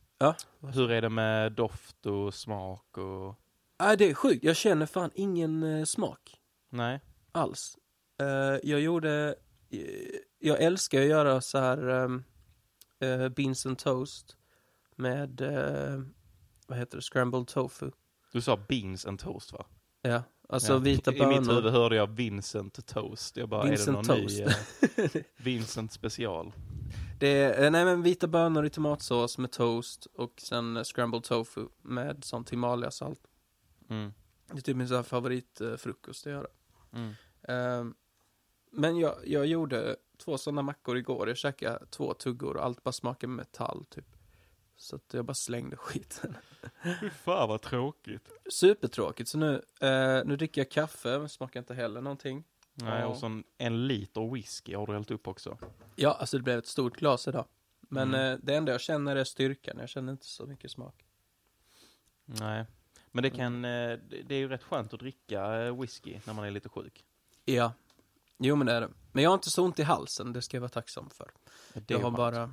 [0.60, 3.34] Hur är det med doft och smak och...
[3.80, 4.44] Nej, det är sjukt.
[4.44, 7.00] Jag känner fan ingen eh, smak Nej?
[7.32, 7.78] alls.
[8.20, 8.26] Eh,
[8.62, 9.34] jag gjorde,
[9.70, 9.80] eh,
[10.38, 12.04] jag älskar att göra så här
[13.04, 14.36] uh, beans and toast
[14.96, 15.40] med,
[16.66, 17.90] vad heter det, scrambled tofu.
[18.32, 19.66] Du sa beans and toast va?
[20.02, 20.78] Ja, alltså Ja.
[20.78, 21.70] vita I mitt huvud bönor.
[21.70, 23.36] hörde jag Vincent Toast.
[23.36, 24.38] Jag bara, är det Vincent någon Toast.
[25.14, 26.52] ny Vincent special?
[27.18, 31.24] Det är, eh, nej men vita bönor i tomatsås med toast och sen eh, scrambled
[31.24, 33.20] tofu med sån Himalaya-salt.
[33.90, 34.12] Mm.
[34.46, 36.46] Det är typ min så här favoritfrukost att göra.
[36.92, 37.14] Mm.
[37.42, 37.94] Ehm,
[38.72, 41.28] men jag, jag gjorde två sådana mackor igår.
[41.28, 44.06] Jag käkade två tuggor och allt bara smakade metall typ.
[44.76, 46.36] Så att jag bara slängde skiten.
[47.00, 48.28] Fy fan vad tråkigt.
[48.50, 49.28] Supertråkigt.
[49.28, 52.44] Så nu, eh, nu dricker jag kaffe, men smakar inte heller någonting.
[52.76, 55.58] Nej, och så en, en liter whisky har du hällt upp också.
[55.96, 57.44] Ja, alltså det blev ett stort glas idag.
[57.80, 58.32] Men Mm.
[58.32, 59.76] eh, det enda jag känner är styrkan.
[59.78, 61.04] Jag känner inte så mycket smak.
[62.24, 62.64] Nej.
[63.12, 66.44] Men det kan, eh, det är ju rätt skönt att dricka eh, whisky när man
[66.44, 67.04] är lite sjuk.
[67.44, 67.72] Ja.
[68.38, 68.88] Jo, men det är det.
[69.12, 71.30] Men jag har inte så ont i halsen, det ska jag vara tacksam för.
[71.74, 72.16] Det jag har skönt.
[72.16, 72.52] bara,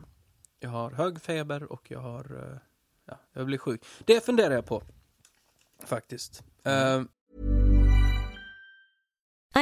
[0.59, 2.59] jag har hög feber och jag har,
[3.05, 3.85] ja, jag blir sjuk.
[4.05, 4.83] Det funderar jag på.
[5.85, 6.43] Faktiskt.
[6.63, 7.07] Mm.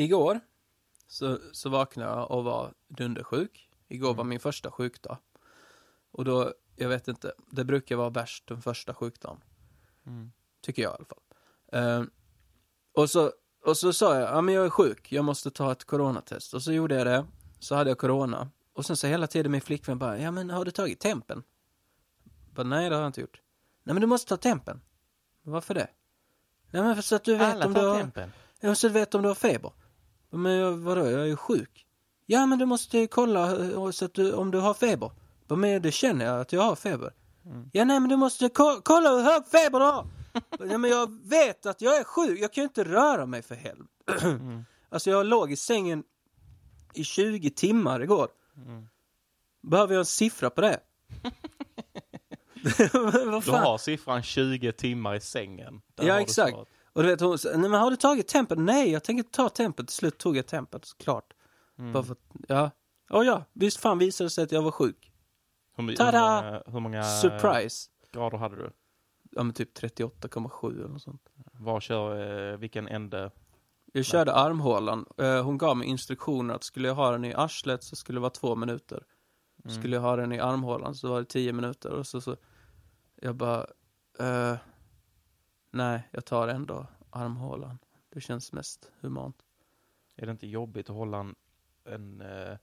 [0.00, 0.40] Igår
[1.06, 3.70] så, så vaknade jag och var dundersjuk.
[3.88, 5.18] Igår var min första sjukdag.
[6.10, 9.40] Och då, jag vet inte, det brukar vara värst den första sjukdagen.
[10.60, 11.22] Tycker jag i alla fall.
[11.72, 12.10] Ehm,
[12.92, 13.32] och, så,
[13.64, 16.54] och så sa jag, ja men jag är sjuk, jag måste ta ett coronatest.
[16.54, 17.26] Och så gjorde jag det,
[17.58, 18.50] så hade jag corona.
[18.72, 21.42] Och sen så hela tiden min flickvän bara, ja men har du tagit tempen?
[22.54, 23.40] Bara, Nej det har jag inte gjort.
[23.82, 24.80] Nej men du måste ta tempen.
[25.42, 25.88] Varför det?
[26.70, 28.00] Nej men för så att du vet Alla om du tar har...
[28.00, 28.32] tempen.
[28.60, 29.72] Ja, så du vet om du har feber.
[30.30, 31.86] Men jag, vadå, jag är ju sjuk.
[32.26, 35.10] Ja, men du måste kolla eh, så att du, om du har feber.
[35.48, 37.12] Men det känner jag att jag har feber.
[37.72, 40.06] Ja, nej, men du måste ko- kolla hur hög feber du har.
[40.70, 42.38] ja, men jag vet att jag är sjuk.
[42.40, 44.44] Jag kan ju inte röra mig för helvete.
[44.88, 46.04] Alltså, jag låg i sängen
[46.94, 48.28] i 20 timmar igår.
[49.62, 50.80] Behöver jag en siffra på det?
[53.44, 55.80] Du har siffran 20 timmar i sängen.
[55.94, 56.56] Där Ja, exakt.
[56.92, 58.64] Och du vet hon nej men har du tagit tempen?
[58.64, 59.86] Nej, jag tänker ta tempen.
[59.86, 61.32] Till slut tog jag tempen, såklart.
[61.78, 61.92] Mm.
[61.92, 62.16] Bara för
[62.48, 62.70] ja.
[63.10, 65.12] Och ja, visst fan visade det sig att jag var sjuk.
[65.76, 66.42] Hur, my- hur, Tada!
[66.42, 67.90] många, hur många Surprise.
[68.12, 68.70] grader hade du?
[69.30, 71.22] Ja men typ 38,7 eller något sånt.
[71.52, 73.30] Var kör, eh, vilken ände?
[73.92, 75.06] Jag körde armhålan.
[75.18, 78.20] Eh, hon gav mig instruktioner att skulle jag ha den i arslet så skulle det
[78.20, 79.04] vara två minuter.
[79.64, 79.76] Mm.
[79.76, 81.90] Skulle jag ha den i armhålan så var det tio minuter.
[81.92, 82.36] Och så, så
[83.22, 83.66] jag bara,
[84.18, 84.56] eh,
[85.70, 87.78] nej, jag tar ändå armhålan.
[88.10, 89.36] Det känns mest humant.
[90.16, 91.34] Är det inte jobbigt att hålla en,
[91.84, 92.56] en, eh,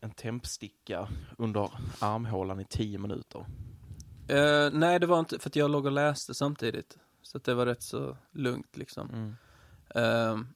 [0.00, 1.08] en tempsticka
[1.38, 1.70] under
[2.00, 3.46] armhålan i 10 minuter?
[4.28, 6.98] Eh, nej, det var inte för att jag låg och läste samtidigt.
[7.22, 9.10] Så att det var rätt så lugnt liksom.
[9.10, 9.36] Mm.
[9.88, 10.46] Eh,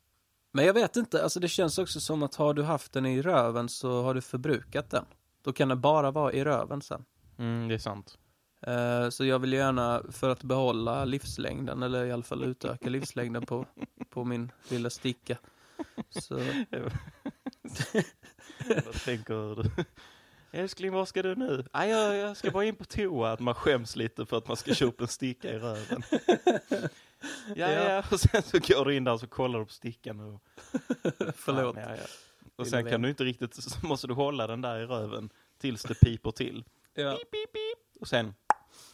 [0.53, 3.23] men jag vet inte, alltså det känns också som att har du haft den i
[3.23, 5.05] röven så har du förbrukat den.
[5.43, 7.05] Då kan den bara vara i röven sen.
[7.39, 8.19] Mm, det är sant.
[8.63, 13.47] Eh, så jag vill gärna, för att behålla livslängden, eller i alla fall utöka livslängden
[13.47, 13.67] på,
[14.11, 15.39] på min lilla sticka.
[16.11, 16.35] Så,
[18.85, 19.71] Vad tänker?
[20.53, 21.65] Älskling, vad ska du nu?
[21.73, 23.33] Ah, jag, jag ska bara in på toa.
[23.33, 26.03] Att man skäms lite för att man ska köpa en sticka i röven.
[27.55, 28.05] Ja, ja.
[28.11, 30.21] Och sen så går du in där och så kollar du på stickan.
[30.21, 30.43] Och,
[31.35, 31.75] förlåt.
[31.77, 32.07] Fan, ja, ja.
[32.57, 35.83] Och sen kan du inte riktigt, så måste du hålla den där i röven tills
[35.83, 36.65] det piper till.
[36.95, 37.17] Ja.
[37.17, 38.01] Pip, pip, pip.
[38.01, 38.35] Och sen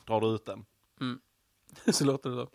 [0.07, 0.65] drar du ut den.
[1.93, 2.51] Så låter det då.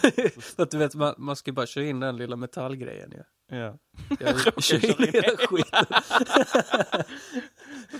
[0.40, 3.22] För att du vet, man, man ska bara köra in den lilla metallgrejen ju.
[3.56, 3.78] Ja.
[4.20, 5.86] Jag kör in hela skiten.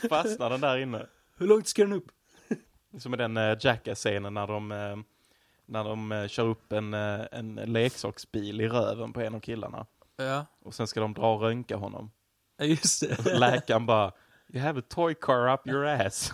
[0.09, 1.07] Fastnar den där inne.
[1.37, 2.07] Hur långt ska den upp?
[2.99, 4.97] Som i den uh, Jackass-scenen när de, eh,
[5.67, 9.87] när de eh, kör upp en, eh, en leksaksbil i röven på en av killarna.
[10.17, 12.11] Ja, Och sen ska de dra och röntga honom.
[12.57, 13.39] ja, just Och det.
[13.39, 14.13] läkaren bara,
[14.53, 16.33] you have a toy car up your ass.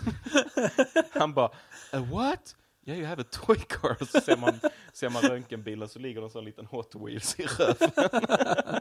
[1.13, 1.49] Han bara,
[1.91, 2.55] a what?
[2.87, 3.97] Yeah, you have a toy car.
[4.01, 4.59] Och så ser man,
[4.93, 7.91] ser man röntgenbilen så ligger det en sån liten Hot Wheels i röven.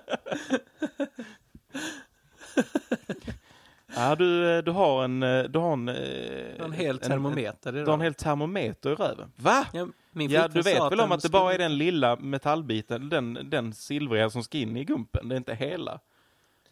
[3.96, 5.22] Ja, du, eh, du har en...
[5.22, 8.94] eh, Du har en, eh, En hel termometer i du har en hel termometer i
[8.94, 9.32] röven.
[9.36, 9.66] Va?
[9.72, 13.38] Ja, min Ja, du vet väl om att det bara är den lilla metallbiten, den,
[13.50, 16.00] den silvriga som ska in i gumpen, det är inte hela.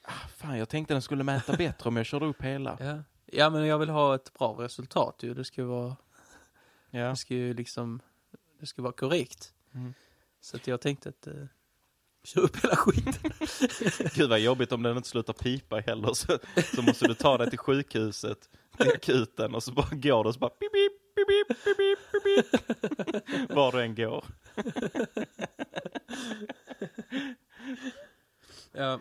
[0.03, 2.77] Ah, fan, jag tänkte den skulle mäta bättre om jag körde upp hela.
[2.81, 3.03] Ja.
[3.27, 5.35] ja, men jag vill ha ett bra resultat ju.
[5.35, 5.97] Det ska vara,
[6.91, 7.09] Ja.
[7.09, 8.01] det ska ju liksom,
[8.61, 9.55] det ska vara korrekt.
[9.75, 9.95] Mm.
[10.41, 11.35] Så att jag tänkte att, eh,
[12.25, 13.33] kör upp hela skiten.
[14.15, 16.39] Gud vad jobbigt om den inte slutar pipa heller, så,
[16.75, 20.35] så måste du ta dig till sjukhuset, till akuten, och så bara går det och
[20.35, 23.51] så bara pip, pip, pip, pip, pip, pip.
[23.51, 24.25] Var du än går.
[28.73, 29.01] ja.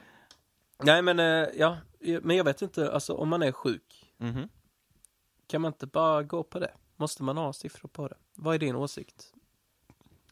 [0.83, 1.77] Nej, men, eh, ja,
[2.21, 4.49] men jag vet inte, alltså om man är sjuk, Mhm.
[5.47, 6.71] kan man inte bara gå på det?
[6.95, 8.17] Måste man ha siffror på det?
[8.35, 9.33] Vad är din åsikt?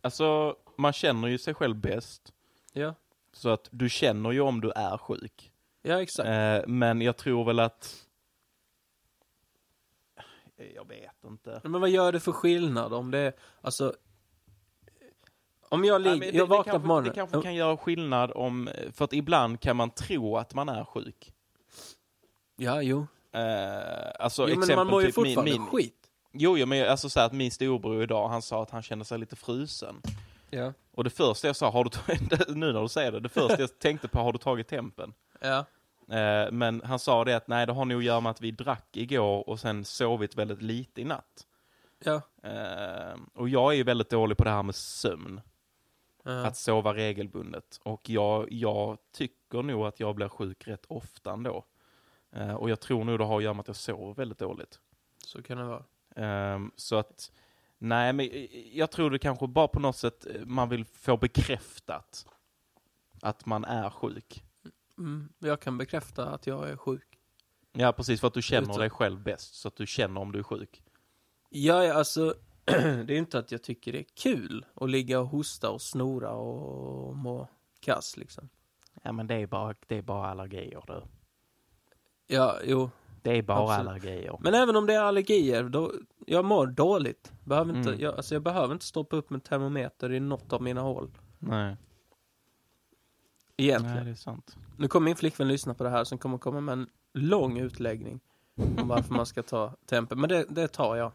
[0.01, 2.33] Alltså, man känner ju sig själv bäst,
[2.73, 2.93] Ja,
[3.33, 5.51] så att du känner ju om du är sjuk.
[5.81, 6.27] ja exakt.
[6.29, 8.05] Eh, men jag tror väl att...
[10.75, 11.61] Jag vet inte.
[11.63, 13.95] Men vad gör det för skillnad om det är, alltså,
[15.69, 17.09] om jag Nej, ligger, men det, jag vaknar kanske, på morgonen.
[17.09, 18.69] Det kanske kan göra skillnad om...
[18.93, 21.33] För att ibland kan man tro att man är sjuk.
[22.55, 23.07] Ja, jo.
[23.31, 23.41] Eh,
[24.19, 25.95] alltså jo men exempel man mår ju typ min, fortfarande min, skit.
[26.31, 29.17] Jo, jo, men alltså så att min storebror idag, han sa att han kände sig
[29.17, 30.01] lite frusen.
[30.49, 30.73] Ja.
[30.91, 33.59] Och det första jag sa, har du tagit, nu när du säger det, det första
[33.59, 35.13] jag tänkte på, har du tagit tempen?
[35.41, 35.65] Ja.
[36.15, 38.51] Eh, men han sa det att nej, det har nog att göra med att vi
[38.51, 41.45] drack igår och sen sovit väldigt lite i natt.
[42.03, 42.21] Ja.
[42.43, 45.41] Eh, och jag är ju väldigt dålig på det här med sömn.
[46.23, 46.45] Ja.
[46.45, 47.79] Att sova regelbundet.
[47.83, 51.65] Och jag, jag tycker nog att jag blir sjuk rätt ofta ändå.
[52.31, 54.79] Eh, och jag tror nog det har att göra med att jag sover väldigt dåligt.
[55.25, 55.83] Så kan det vara.
[56.15, 57.31] Ehm, så att,
[57.77, 58.29] nej men
[58.73, 62.25] jag tror det kanske bara på något sätt eh, man vill få bekräftat
[63.21, 64.43] att man är sjuk.
[64.97, 65.29] Mm.
[65.39, 67.19] Jag kan bekräfta att jag är sjuk.
[67.71, 70.31] Ja precis, för att du känner Utan- dig själv bäst, så att du känner om
[70.31, 70.83] du är sjuk.
[71.49, 72.35] Ja, ja, alltså,
[73.05, 76.31] det är inte att jag tycker det är kul att ligga och hosta och snora
[76.31, 77.47] och må
[77.79, 78.49] kass liksom.
[79.03, 81.01] Ja men det är bara, det är bara allergier du.
[82.35, 82.89] Ja, jo.
[83.21, 83.89] Det är bara Absolut.
[83.89, 84.37] allergier.
[84.39, 85.91] Men även om det är allergier, då,
[86.25, 87.31] jag mår dåligt.
[87.43, 88.01] Behöver inte, Mm.
[88.01, 91.11] jag, alltså jag behöver inte stoppa upp med termometer i något av mina hål.
[91.39, 91.75] Nej.
[93.57, 93.95] Egentligen.
[93.95, 94.57] nej, det är sant.
[94.77, 98.19] Nu kommer min flickvän lyssna på det här som kommer komma med en lång utläggning
[98.77, 100.19] om varför man ska ta tempen.
[100.19, 101.11] Men det, det tar jag.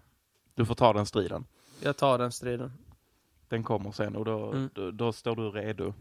[0.54, 1.44] Du får ta den striden.
[1.82, 2.72] Jag tar den striden.
[3.48, 4.70] Den kommer sen och då, Mm.
[4.74, 5.94] då, då står du redo.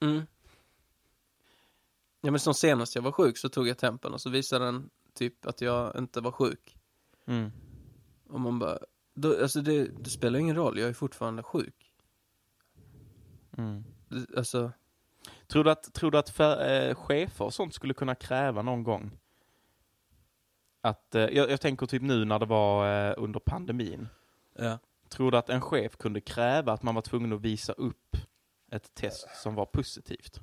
[0.00, 0.22] Mm.
[2.20, 4.90] Ja men som senast jag var sjuk så tog jag tempen och så visade den
[5.14, 6.76] typ att jag inte var sjuk.
[7.26, 7.50] Mm.
[8.28, 8.78] Och man bara,
[9.14, 11.92] då, alltså det, det spelar ingen roll, jag är fortfarande sjuk.
[13.58, 13.84] Mm.
[14.36, 14.72] Alltså,
[15.46, 18.82] Tror du att, tror du att för, eh, chefer och sånt skulle kunna kräva någon
[18.84, 19.10] gång?
[20.84, 24.08] Att, eh, jag, jag tänker typ nu när det var eh, under pandemin.
[24.58, 24.78] ja.
[25.08, 28.16] Tror du att en chef kunde kräva att man var tvungen att visa upp
[28.72, 30.40] ett test som var positivt?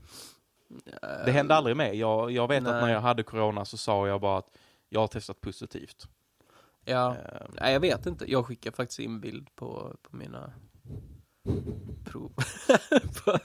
[1.26, 1.96] Det hände aldrig med.
[1.96, 2.82] Jag, jag vet att Nej.
[2.82, 4.58] när jag hade corona så sa jag bara att
[4.90, 6.08] jag har testat positivt.
[6.86, 8.32] Ja, Eh, nej jag vet inte.
[8.32, 10.54] Jag skickar faktiskt in bild på, på mina
[12.06, 12.32] prov.
[13.26, 13.40] på,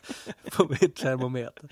[0.52, 1.70] på min termometer.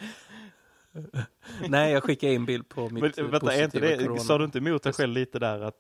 [1.69, 4.21] Nej, jag skickar in bild på mitt Men vänta, är inte det, corona.
[4.21, 5.77] sa du inte emot dig själv lite där att,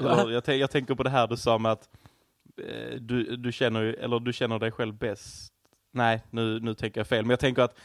[0.00, 1.88] eller, jag, jag tänker på det här du sa med att
[2.56, 5.52] eh, du, du känner eller du känner dig själv bäst.
[5.90, 7.78] Nej, nu, nu tänker jag fel, men jag tänker att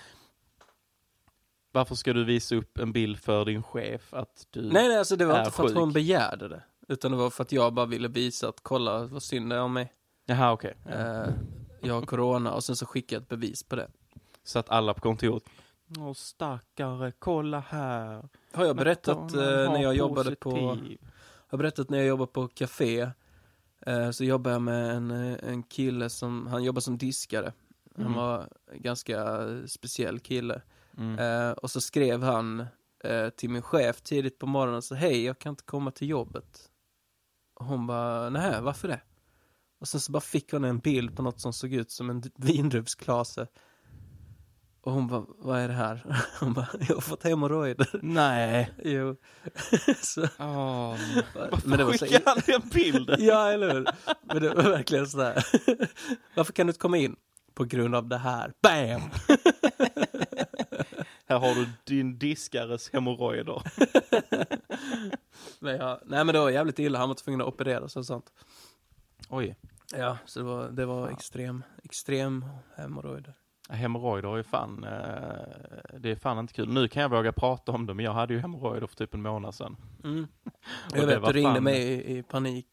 [1.72, 4.62] varför ska du visa upp en bild för din chef att du...
[4.62, 5.78] Nej, nej, alltså det var inte för att sjuk.
[5.78, 6.64] hon begärde det.
[6.88, 9.62] Utan det var för att jag bara ville visa att kolla vad synd det är
[9.62, 9.93] om mig.
[10.26, 10.74] Jaha, okej.
[10.86, 10.91] Ja.
[10.91, 11.30] Eh,
[11.82, 13.88] jag har corona och sen så skickade jag ett bevis på det.
[14.43, 15.43] Så att alla på kontoret,
[16.00, 18.30] åh stackare, kolla här.
[18.54, 20.78] Har jag berättat eh, när jag jobbade på
[21.48, 23.12] har berättat när jag jobbade på café.
[23.86, 27.54] Eh, så jobbade jag med en, eh, en kille som, han jobbar som diskare.
[27.96, 28.18] Han Mm.
[28.18, 30.62] var en ganska speciell kille.
[30.98, 31.20] Mm.
[31.20, 32.66] Eh, och så skrev han
[33.04, 36.70] eh, till min chef tidigt på morgonen så hej, jag kan inte komma till jobbet.
[37.56, 39.02] Och hon bara, nej, varför det?
[39.80, 42.24] Och sen så bara fick hon en bild på något som såg ut som en
[42.36, 43.48] vindruvsklase.
[44.84, 46.01] Och hon bara, vad är det här?
[46.39, 47.99] Hon bara, jag har fått hemorrojder.
[48.01, 48.71] Nej.
[48.84, 49.15] Jo.
[50.01, 50.95] så, Åh,
[51.65, 53.17] men det var så, skickar han den bilden?
[53.19, 53.88] Ja, eller hur?
[54.21, 55.45] Men det var verkligen sådär.
[56.36, 57.15] Varför kan du inte komma in?
[57.53, 58.53] På grund av det här.
[58.61, 59.01] Bam!
[61.27, 63.61] Här har du din diskares hemorrojder.
[65.59, 66.99] Men ja, nej men det var jävligt illa.
[66.99, 68.25] Han var tvungen att opereras och sånt.
[69.29, 69.55] Oj.
[69.93, 73.34] Ja, så det var, det var extrem, extrem hemorrojder.
[73.72, 76.69] Hemorrojder är fan, eh, det är fan inte kul.
[76.69, 79.22] Nu kan jag våga prata om det, men jag hade ju hemorrojder för typ en
[79.22, 79.78] månad sedan.
[80.03, 80.28] Mm.
[80.93, 82.67] Jag vet, du ringde fan- mig i, i panik.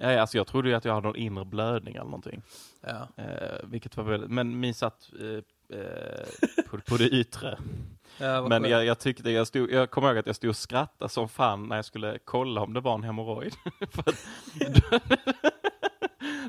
[0.00, 2.42] Ja, alltså jag trodde ju att jag hade någon inre blödning eller någonting.
[2.80, 3.08] Ja.
[3.16, 6.26] Eh, vilket var väldigt, men min satt eh, eh,
[6.70, 7.58] på, på det yttre.
[8.18, 11.08] ja Men jag, jag tyckte, jag, stod, jag kommer ihåg att jag stod och skrattade
[11.08, 13.54] som fan när jag skulle kolla om det var en hemorrojd.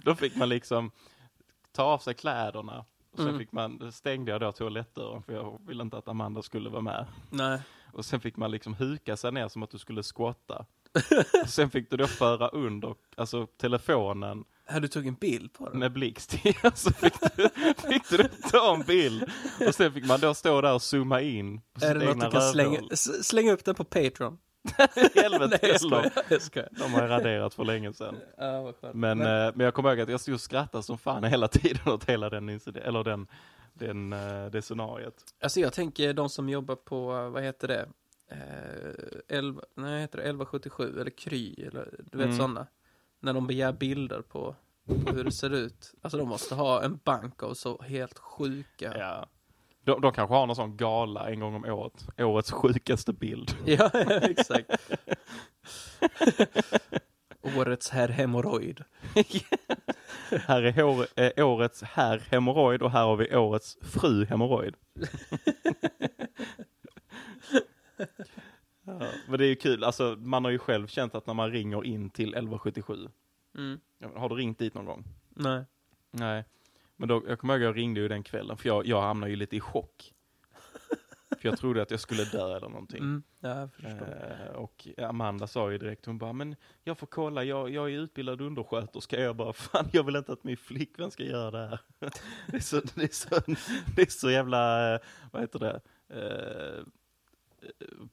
[0.04, 0.92] Då fick man liksom
[1.72, 2.86] ta av sig kläderna.
[3.16, 3.40] Och sen Mm.
[3.40, 7.06] fick man, stängde jag då toalettdörren för jag ville inte att Amanda skulle vara med.
[7.30, 7.60] Nej.
[7.94, 10.66] Och sen fick man liksom huka sig ner som att du skulle squatta.
[11.44, 15.70] och sen fick du då föra under, alltså telefonen Här, du tog en bild på
[15.70, 15.80] den?
[15.80, 16.32] med blixt
[16.76, 17.50] så fick du,
[17.88, 19.24] fick du ta en bild.
[19.68, 22.32] Och sen fick man då stå där och zooma in på Är det något du
[22.32, 22.90] kan slänga, rövhål.
[22.94, 24.38] s- slänga upp den på Patreon?
[25.16, 25.78] Helvete Nej, jag heller.
[25.78, 26.12] skojar.
[26.30, 26.70] Jag skojar.
[26.72, 28.16] De har raderat för länge sedan.
[28.38, 28.74] Ja.
[28.82, 29.18] Men, men,
[29.56, 32.30] men jag kommer ihåg att jag stod och skrattade som fan hela tiden åt hela
[32.30, 33.28] den incident, eller den,
[33.74, 35.24] den, eh, det scenariet.
[35.42, 37.86] Alltså jag tänker de som jobbar på, eh, vad heter det?
[38.32, 42.38] Eh, 11, nej, heter det 1177 eller Kry eller du vet Mm.
[42.38, 42.68] sådana.
[43.20, 44.56] När de begär bilder på,
[45.06, 45.94] på hur det ser ut.
[46.02, 48.98] Alltså de måste ha en bank av så helt sjuka.
[48.98, 49.26] Ja.
[49.86, 52.08] De, de kanske har någon sån gala en gång om året.
[52.18, 53.56] Årets sjukaste bild.
[53.66, 53.90] ja
[54.22, 54.72] exakt.
[57.58, 58.84] Årets herr hemorrojd.
[60.48, 64.76] här är hår, eh, årets herr hemorrojd och här har vi årets fru hemorrojd.
[68.86, 71.52] ja, men det är ju kul, alltså man har ju själv känt att när man
[71.52, 73.10] ringer in till 1177,
[73.58, 73.80] Mm.
[74.16, 75.04] har du ringt dit någon gång?
[75.30, 75.64] Nej.
[76.12, 76.44] Nej.
[76.96, 79.36] Men då, jag kommer ihåg jag ringde ju den kvällen, för jag, jag hamnade ju
[79.36, 80.14] lite i chock.
[81.42, 83.00] för jag trodde att jag skulle dö eller någonting.
[83.00, 83.24] Mm.
[83.40, 83.70] Ja.
[83.84, 88.00] Eh, och Amanda sa ju direkt, hon bara, men jag får kolla, jag, jag är
[88.00, 89.20] utbildad undersköterska.
[89.20, 91.80] Jag bara, fan jag vill inte att min flickvän ska göra det här.
[92.48, 93.42] det, är så, det, är så,
[93.96, 95.00] det är så jävla, eh,
[95.32, 96.84] vad heter det, eh,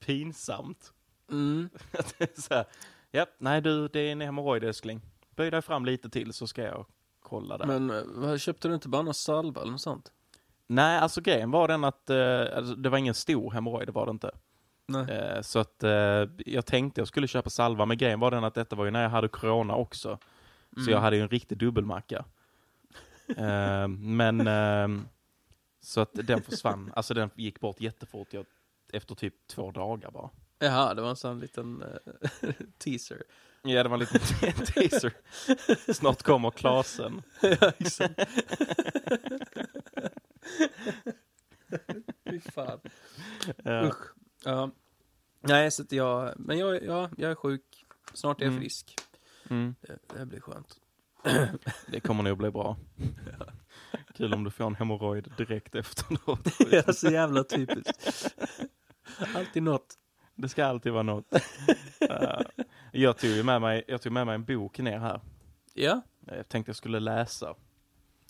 [0.01, 0.93] pinsamt.
[1.31, 1.69] Mm.
[1.93, 2.65] Att det är så här,
[3.11, 5.01] ja, nej du, det är en hemorrojd älskling.
[5.37, 6.87] Böj dig fram lite till så ska jag
[7.33, 7.67] kolla där.
[7.67, 7.91] Men
[8.31, 10.13] eh, köpte du inte bara någon salva eller något sånt?
[10.67, 14.07] Nej, alltså grejen var den att eh, alltså, det var ingen stor hemorrojd, det var
[14.07, 14.31] det inte.
[14.87, 15.11] Nej.
[15.11, 15.85] Eh, så att
[16.47, 19.03] jag tänkte jag skulle köpa salva, men grejen var den att detta var ju när
[19.03, 20.19] jag hade corona också.
[20.75, 20.93] Så Mm.
[20.93, 22.25] jag hade ju en riktig dubbelmacka.
[23.99, 24.49] men
[25.81, 28.47] så att den försvann, alltså den gick bort jättefort jag,
[28.93, 30.31] efter typ två dagar bara.
[30.59, 31.85] Jaha, det var en sån liten
[32.79, 33.23] teaser.
[33.63, 34.21] Ja, det var en liten
[34.67, 35.13] teaser.
[35.93, 37.23] Snart kommer Klasen.
[37.41, 38.21] ja, exakt.
[42.31, 42.81] Fy fan.
[43.67, 44.15] Usch.
[44.45, 44.71] Ja.
[45.41, 47.85] Nej, så att jag, men jag, ja, jag är sjuk.
[48.15, 48.63] Snart är jag Mm.
[48.63, 48.95] frisk.
[49.51, 50.77] mm, Det, det blir skönt.
[51.87, 52.77] det kommer nog bli bra.
[54.15, 56.45] Kul om du får en hemorrojd direkt efteråt.
[56.71, 58.35] Det är så jävla typiskt.
[59.35, 59.95] Alltid något.
[60.43, 61.27] Det ska alltid vara något.
[62.11, 62.41] Eh,
[62.93, 65.21] jag tog ju med mig, jag tog med mig en bok ner här.
[65.75, 67.55] Ja, Jag tänkte jag skulle läsa.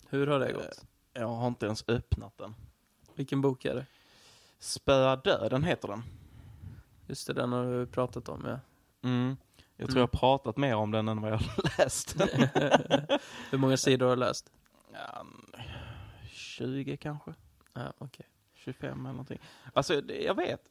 [0.09, 0.85] hur har det gått?
[1.13, 2.55] Jag har inte ens öppnat den.
[3.15, 3.85] Vilken bok är det?
[4.59, 6.03] Spöa döden heter den.
[7.07, 8.59] Just det, den har du pratat om, ja.
[9.09, 9.37] Mm.
[9.77, 9.95] Jag tror Mm.
[9.99, 12.15] jag har pratat mer om den än vad jag har läst.
[13.51, 14.51] Hur många sidor har du läst?
[14.93, 15.25] Ja,
[16.31, 17.33] 20 kanske?
[17.73, 18.25] Ja, okej.
[18.53, 19.39] 25 eller någonting.
[19.73, 20.61] Alltså, jag vet.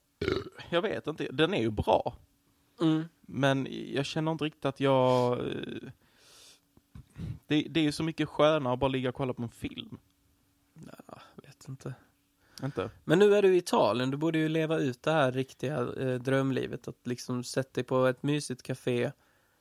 [0.70, 1.28] Jag vet inte.
[1.32, 2.16] Den är ju bra.
[2.80, 3.04] Mm.
[3.20, 5.38] Men jag känner inte riktigt att jag...
[5.38, 5.90] eh,
[7.46, 9.98] Det, det är ju så mycket skönare att bara ligga och kolla på en film.
[10.74, 11.94] Ja, vet inte.
[12.62, 12.90] Inte?
[13.04, 16.14] Men nu är du i Italien, du borde ju leva ut det här riktiga eh,
[16.20, 16.88] drömlivet.
[16.88, 19.12] Att liksom sätta dig på ett mysigt café,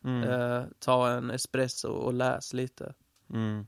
[0.03, 0.23] Mm.
[0.29, 2.93] eh, ta en espresso och läs lite.
[3.29, 3.65] Mm.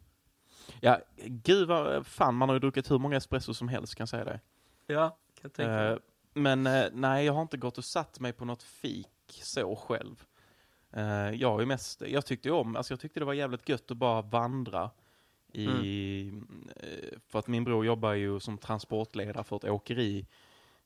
[0.82, 4.10] Ja, gud vad fan, man har ju druckit hur många espresso som helst kan jag
[4.10, 4.40] säga det.
[4.88, 5.84] Ja, kan jag tänka.
[5.84, 5.98] Eh,
[6.34, 10.24] men eh, nej, jag har inte gått och satt mig på något fik så själv.
[10.92, 13.98] Eh, jag ju mest, jag tyckte om, alltså jag tyckte det var jävligt gött att
[13.98, 14.92] bara vandra
[15.54, 16.28] i,
[16.76, 20.26] eh, för att min bror jobbar ju som transportledare för ett åkeri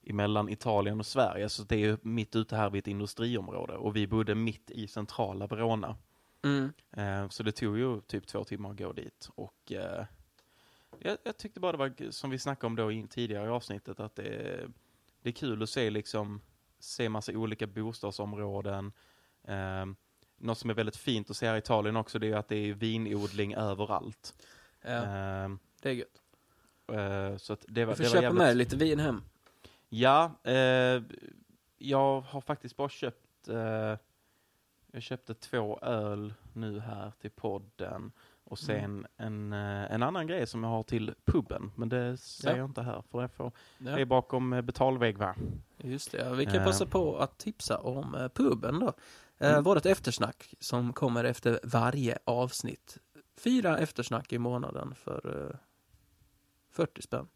[0.01, 3.95] mellan Italien och Sverige, så det är ju mitt ute här vid ett industriområde och
[3.95, 5.95] vi bodde mitt i centrala Verona.
[6.43, 7.29] Mm.
[7.29, 9.29] Så det tog ju typ två timmar att gå dit.
[9.35, 9.71] Och
[10.99, 13.99] jag, jag tyckte bara det var, som vi snackade om då in, tidigare i avsnittet,
[13.99, 14.61] att det,
[15.27, 16.41] det är kul att se liksom,
[16.79, 18.91] se massa olika bostadsområden.
[19.43, 19.85] Eh,
[20.37, 22.55] något som är väldigt fint att se här i Italien också, det är att det
[22.55, 24.33] är vinodling överallt.
[24.81, 25.49] Ja, Eh,
[25.81, 26.21] det är gött.
[26.91, 28.37] eh, så att det var, Du får det var köpa jävligt...
[28.43, 29.23] med lite vin hem.
[29.89, 31.01] Ja, eh,
[31.77, 33.97] jag har faktiskt bara köpt, eh,
[34.91, 38.11] jag köpte två öl nu här till podden
[38.47, 42.55] och sen en, eh, en annan grej som jag har till puben, men det säger
[42.55, 42.57] Ja.
[42.61, 45.35] jag inte här för det, får, det Ja, är bakom eh, betalvägg va?
[45.77, 46.35] just det.
[46.35, 46.63] Vi kan Eh.
[46.65, 48.93] passa på att tipsa om puben då.
[49.39, 49.63] Mm.
[49.63, 52.97] Vårt eftersnack som kommer efter varje avsnitt.
[53.37, 55.57] Fyra eftersnack i månaden för eh,
[56.71, 57.27] 40 spänn.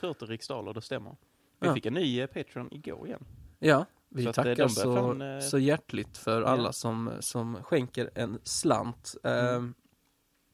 [0.00, 1.16] 40 riksdaler, det stämmer.
[1.60, 1.74] Vi Ja.
[1.74, 3.24] fick en ny Patreon igår igen.
[3.58, 6.72] Ja, vi Så tackar så, eh, så hjärtligt för alla ja.
[6.72, 9.14] som, som skänker en slant.
[9.22, 9.74] Mm.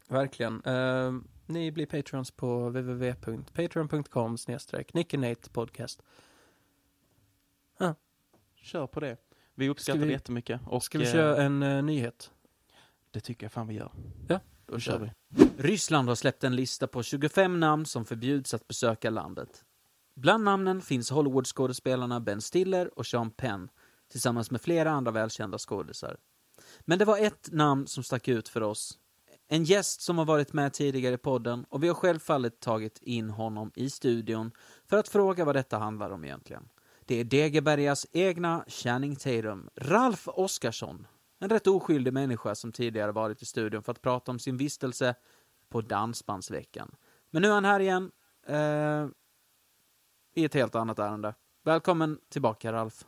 [0.08, 0.62] Verkligen.
[0.64, 1.12] Eh,
[1.46, 4.92] ni blir patrons på www.patreon.com snedstreck
[5.52, 6.02] podcast.
[8.66, 9.16] Kör på det.
[9.54, 10.60] Vi uppskattar vi- det jättemycket.
[10.66, 12.30] Och, Ska vi eh, köra en eh, nyhet?
[13.10, 13.92] Det tycker jag fan vi gör.
[14.66, 15.10] Då kör vi.
[15.58, 19.64] Ryssland har släppt en lista på 25 namn som förbjuds att besöka landet.
[20.14, 23.68] Bland namnen finns Hollywoodskådespelarna Ben Stiller och Sean Penn
[24.08, 26.16] tillsammans med flera andra välkända skådisar.
[26.80, 28.98] Men det var ett namn som stack ut för oss.
[29.48, 33.30] En gäst som har varit med tidigare i podden och vi har självfallet tagit in
[33.30, 34.52] honom i studion
[34.84, 36.68] för att fråga vad detta handlar om egentligen.
[37.04, 41.06] Det är Degebergas egna Channing Tatum, Ralf Oskarsson.
[41.38, 45.14] En rätt oskyldig människa som tidigare varit i studion för att prata om sin vistelse
[45.68, 46.94] på Dansbandsveckan.
[47.30, 48.10] Men nu är han här igen
[48.46, 49.06] eh,
[50.34, 51.34] i ett helt annat ärende.
[51.64, 53.04] Välkommen tillbaka Ralf.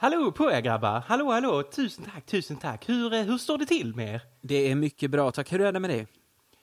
[0.00, 1.00] Hallå på er grabbar!
[1.06, 1.62] Hallå, hallå!
[1.62, 2.88] Tusen tack, tusen tack!
[2.88, 4.20] Hur, eh, hur står det till med er?
[4.42, 5.52] Det är mycket bra, tack.
[5.52, 6.06] Hur är det med dig?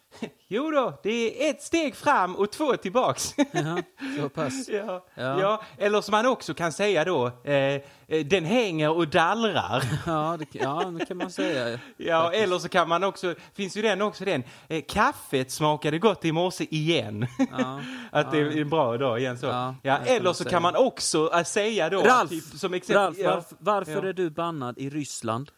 [0.48, 3.36] Jo då, det är ett steg fram och två tillbaks.
[3.52, 3.78] Ja,
[4.22, 4.70] så pass.
[4.70, 5.06] ja.
[5.16, 5.42] Ja.
[5.42, 5.62] Ja.
[5.78, 7.82] eller som man också kan säga då, eh, eh,
[8.26, 9.84] den hänger och dallrar.
[10.06, 11.80] Ja, det, ja, det kan man säga.
[11.98, 16.26] Ja, eller så kan man också, finns ju den också den, eh, kaffet smakade gott
[16.26, 17.28] i morse igen.
[17.58, 17.82] Ja.
[18.12, 19.46] att det är en bra dag igen så.
[19.46, 20.50] Ja, Ja, eller så säga.
[20.50, 24.30] kan man också äh, säga då, Ralf, typ, som exempel, Ralf ja, varför, är du
[24.30, 25.52] bannad i Ryssland?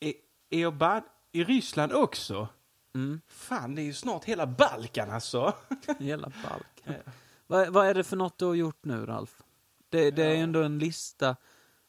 [0.00, 0.12] är,
[0.50, 1.02] är jag ban-
[1.34, 2.48] i Ryssland också?
[2.94, 3.20] Mm.
[3.28, 5.54] Fan, det är ju snart hela Balkan alltså.
[5.98, 7.02] Hela Balkan.
[7.46, 9.42] Vad, vad är det för något du har gjort nu, Ralf?
[9.88, 11.36] Det, det är ändå en lista.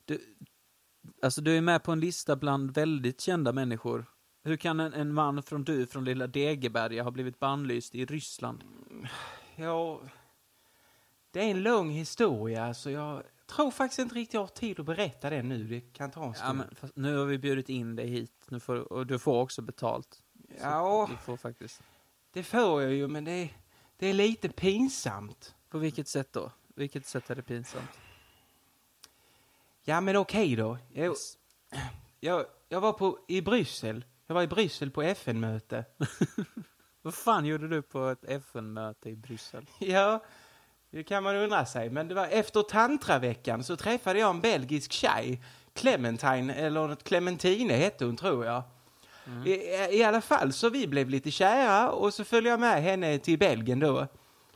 [0.06, 0.36] Du,
[1.22, 4.06] alltså, du är med på en lista bland väldigt kända människor.
[4.44, 8.64] Hur kan en, en man från du, från lilla Degeberga, ha blivit bannlyst i Ryssland?
[9.56, 10.02] Ja,
[11.32, 14.86] det är en lång historia, så jag tror faktiskt inte riktigt jag har tid att
[14.86, 15.64] berätta den nu.
[15.64, 16.64] Det kan ta en Ja, stund.
[16.78, 20.22] fast nu har vi bjudit in dig hit, nu får, och du får också betalt.
[20.62, 21.08] Ja.
[21.12, 21.82] Du får faktiskt.
[22.32, 23.50] Det får jag ju, men det är,
[23.98, 25.56] det är lite pinsamt.
[25.70, 26.52] På vilket sätt då?
[26.76, 27.90] Vilket sätt är det pinsamt?
[29.84, 30.78] Ja, men okej då.
[30.94, 31.16] Jag,
[32.20, 34.06] jag, jag var på, i Bryssel.
[34.28, 35.86] Jag var i Bryssel på FN-möte.
[37.02, 39.66] Vad fan gjorde du på ett FN-möte i Bryssel?
[39.80, 40.24] Ja,
[40.96, 41.90] det kan man undra sig.
[41.90, 45.42] Men det var efter tantraveckan så träffade jag en belgisk tjej.
[45.74, 48.64] Clementine, eller något Clementine hette hon tror jag.
[49.46, 49.52] I,
[49.98, 53.40] I alla fall så vi blev lite kära och så följde jag med henne till
[53.40, 54.08] Belgien då.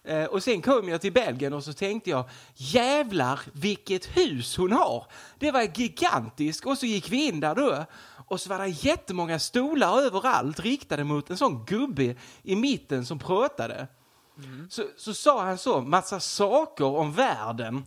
[0.04, 4.72] Eh, och sen kom jag till Belgien och så tänkte jag jävlar vilket hus hon
[4.72, 5.06] har.
[5.40, 7.86] Det var gigantiskt och så gick vi in där då.
[8.28, 13.20] Och så var det jättemånga stolar överallt riktade mot en sån gubbe i mitten som
[13.20, 13.88] pratade.
[14.70, 17.86] Så, så sa han så, massa saker om världen.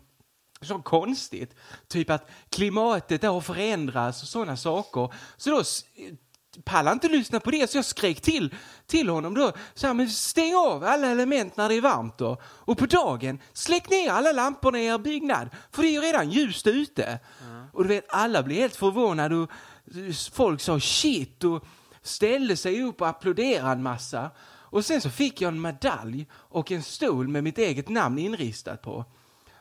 [0.61, 1.55] Så konstigt.
[1.89, 5.15] Typ att klimatet har förändrats och sådana saker.
[5.37, 5.63] Så då
[6.65, 8.55] pallade inte lyssna på det så jag skrek till,
[8.87, 9.53] till honom då.
[9.75, 12.37] Så här, men stäng av alla element när det är varmt då.
[12.45, 15.49] Och på dagen, släck ner alla lamporna i er byggnad.
[15.71, 17.19] För det är ju redan ljust ute.
[17.73, 19.51] Och du vet, alla blev helt förvånade och
[20.33, 21.65] folk sa shit och
[22.03, 24.31] ställde sig upp och applåderade en massa.
[24.73, 28.83] Och sen så fick jag en medalj och en stol med mitt eget namn inristat
[28.83, 29.05] på.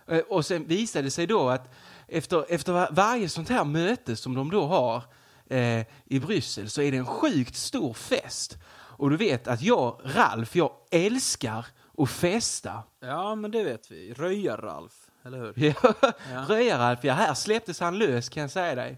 [0.07, 1.73] Eh, Och sen visade det sig då att
[2.07, 5.03] efter, efter var- varje sånt här möte som de då har
[5.49, 8.57] eh, i Bryssel så är det en sjukt stor fest.
[8.73, 11.65] Och du vet att jag, Ralf, jag älskar
[11.97, 12.83] att festa.
[12.99, 14.13] Ja, men det vet vi.
[14.13, 15.53] Röjar-Ralf, eller hur?
[15.83, 15.93] Ja.
[16.31, 16.45] Ja.
[16.49, 18.97] Röja-Ralf, ja här släpptes han lös kan jag säga dig.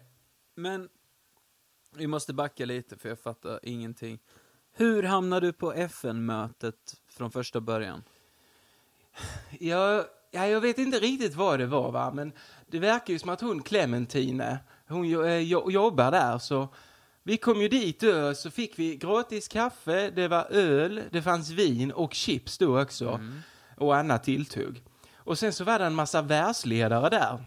[0.55, 0.89] Men
[1.95, 4.20] vi måste backa lite för jag fattar ingenting.
[4.76, 6.76] Hur hamnade du på FN-mötet
[7.10, 8.04] från första början?
[9.60, 12.12] Jag, ja, jag vet inte riktigt vad det var, va?
[12.14, 12.32] men
[12.68, 16.68] det verkar ju som att hon Clementine, hon jo, eh, jo, jobbar där, så
[17.24, 18.04] vi kom ju dit
[18.36, 23.20] så fick vi gratis kaffe, det var öl, det fanns vin och chips då också,
[23.78, 24.84] och annat tilltugg.
[25.16, 27.46] Och sen så var det en massa världsledare där.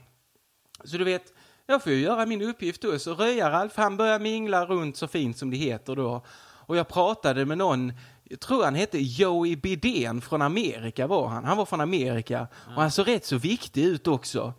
[0.85, 1.33] Så du vet,
[1.67, 5.39] jag får ju göra min uppgift då, så Röja-Ralf, han börjar mingla runt så fint
[5.39, 6.25] som det heter då.
[6.67, 7.93] Och jag pratade med någon,
[8.25, 11.45] jag tror han hette Joey Bidén från Amerika var han.
[11.45, 12.47] Han var från Amerika
[12.77, 14.53] och han såg rätt så viktig ut också.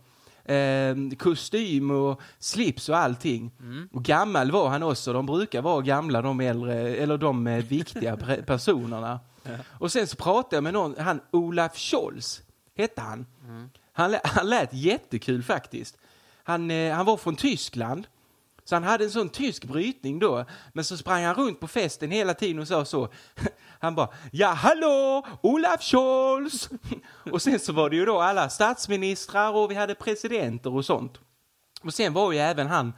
[0.45, 3.51] Eh, kostym och slips och allting.
[3.93, 5.13] Och gammal var han också.
[5.13, 9.19] De brukar vara gamla, de äldre, eller de eh, viktiga personerna.
[9.79, 12.41] Och sen så pratade jag med någon, han Olaf Scholz
[12.77, 13.25] hette han.
[13.93, 15.97] Han, lä- han lät jättekul faktiskt.
[16.43, 18.07] Han, eh, han var från Tyskland.
[18.68, 20.45] Så han hade en sån tysk brytning då.
[20.74, 23.09] Men så sprang han runt på festen hela tiden och sa så.
[23.80, 26.70] Han bara, ja hallå, Olaf Scholz!
[27.32, 31.20] Och sen så var det ju då alla statsministrar och vi hade presidenter och sånt.
[31.82, 32.93] Och sen var ju även han,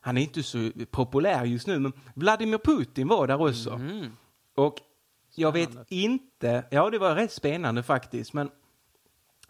[0.00, 3.80] han är inte så populär just nu, men Vladimir Putin var där också.
[4.56, 4.80] Och
[5.34, 8.50] jag vet inte, ja det var rätt spännande faktiskt, men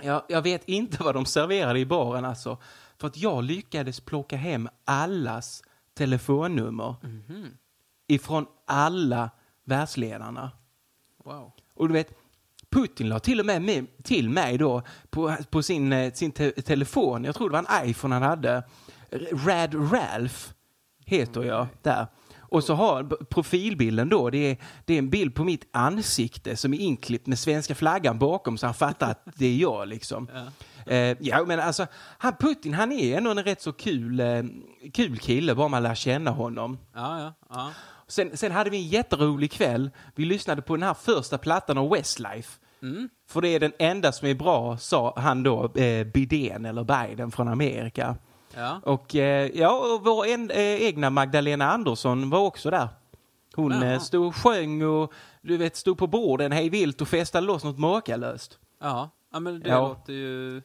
[0.02, 2.58] jag, jag vet inte vad de serverade i baren alltså.
[3.04, 5.62] För att jag lyckades plocka hem allas
[5.94, 6.94] telefonnummer
[8.06, 9.30] ifrån alla
[9.64, 10.50] världsledarna.
[11.24, 11.52] Wow.
[11.74, 12.08] Och du vet,
[12.70, 16.50] Putin la till och med, med till mig då på, på sin, eh, sin te
[16.50, 18.62] telefon, jag tror det var en iPhone han hade,
[19.32, 20.52] Rad Ralph
[21.06, 22.06] heter jag där.
[22.38, 26.74] Och så har profilbilden då, det är, det är en bild på mitt ansikte som
[26.74, 30.28] är inklippt med svenska flaggan bakom så han fattar att det är jag liksom.
[30.34, 30.46] Ja,
[30.86, 31.86] eh, ja men alltså,
[32.18, 34.42] han Putin han är ändå en rätt så kul, eh,
[34.92, 36.78] kul kille bara man lär känna honom.
[36.94, 37.70] Ja, ja, ja.
[38.06, 39.90] Sen, sen hade vi en jätterolig kväll.
[40.14, 42.58] Vi lyssnade på den här första plattan av Westlife.
[43.28, 47.30] För det är den enda som är bra, sa han då, eh, Bidén eller Biden
[47.30, 48.16] från Amerika.
[48.56, 48.80] ja.
[48.84, 52.88] Och eh, ja, och vår en, eh, egna Magdalena Andersson var också där.
[53.54, 53.92] Hon Jaha.
[53.92, 55.12] eh, stod och sjöng och
[55.42, 58.58] du vet, stod på borden hej vilt och festade loss något makalöst.
[58.80, 59.88] Ja, ja men det Ja.
[59.88, 60.62] låter ju...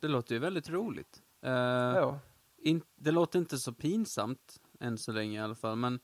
[0.00, 1.22] Det låter ju väldigt roligt.
[1.42, 2.18] Eh, Ja.
[2.58, 5.94] in, det låter inte så pinsamt än så länge i alla fall, men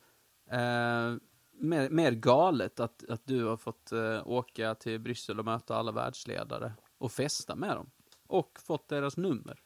[0.50, 1.20] eh,
[1.52, 5.92] mer, mer galet att, att du har fått eh, åka till Bryssel och möta alla
[5.92, 7.90] världsledare och festa med dem.
[8.26, 9.60] Och fått deras nummer.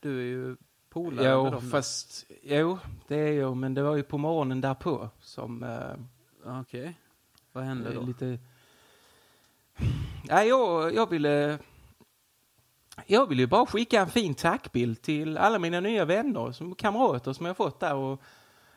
[0.00, 0.56] Du är ju
[0.88, 1.70] polare med dem.
[1.70, 5.64] fast, jo, det är jag, men det var ju på morgonen därpå som
[6.44, 6.98] Okej.
[7.52, 8.02] Vad hände då?
[8.02, 8.38] lite...
[10.24, 11.58] Nej, jag, jag ville...
[13.06, 17.32] Jag ville ju bara skicka en fin tackbild till alla mina nya vänner, som kamrater
[17.32, 18.20] som jag fått där och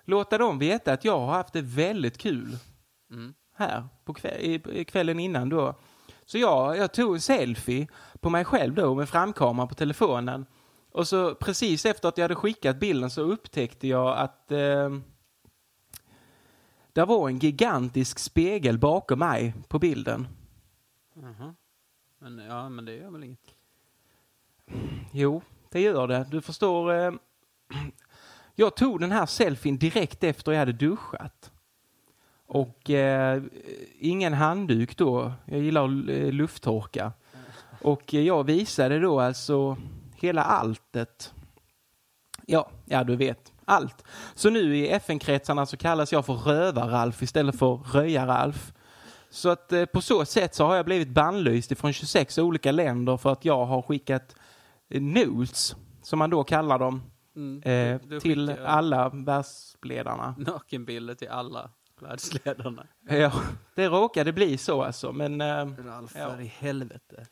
[0.05, 2.57] låta dem veta att jag har haft det väldigt kul
[3.11, 3.34] Mm.
[3.55, 5.76] här på kväll, kvällen innan då.
[6.26, 7.88] Så jag, jag tog en selfie
[8.20, 10.45] på mig själv då med framkamera på telefonen.
[10.91, 14.89] Och så precis efter att jag hade skickat bilden så upptäckte jag att eh,
[16.93, 20.28] det var en gigantisk spegel bakom mig på bilden.
[21.13, 21.55] Jaha.
[22.20, 23.55] Men ja, men det gör väl inget.
[25.11, 25.41] Jo,
[25.72, 26.26] det gör det.
[26.32, 26.93] Du förstår.
[26.93, 27.11] Eh,
[28.55, 31.51] jag tog den här selfien direkt efter jag hade duschat.
[32.47, 33.43] Och eh,
[33.99, 35.34] ingen handduk då.
[35.45, 37.11] Jag gillar att lufttorka.
[37.82, 39.78] Och eh, jag visade då alltså
[40.16, 41.34] hela alltet.
[42.45, 43.53] Ja, ja du vet.
[43.66, 44.03] Allt.
[44.36, 48.74] Så nu i FN-kretsarna så kallas jag för Rövar-Ralf istället för Röja-Ralf.
[49.30, 53.18] Så att eh, på så sätt så har jag blivit bannlyst ifrån 26 olika länder
[53.18, 54.36] för att jag har skickat
[54.99, 57.01] notes, som man då kallar dem,
[57.35, 57.61] Mm.
[57.63, 60.35] eh, Du- du till skickar alla världsledarna.
[60.37, 61.69] Nakenbilder till alla
[62.01, 62.87] världsledarna.
[63.09, 63.31] Ja,
[63.75, 66.41] det råkade bli så alltså, men eh, Ralf, Ja.
[66.41, 67.25] i helvete.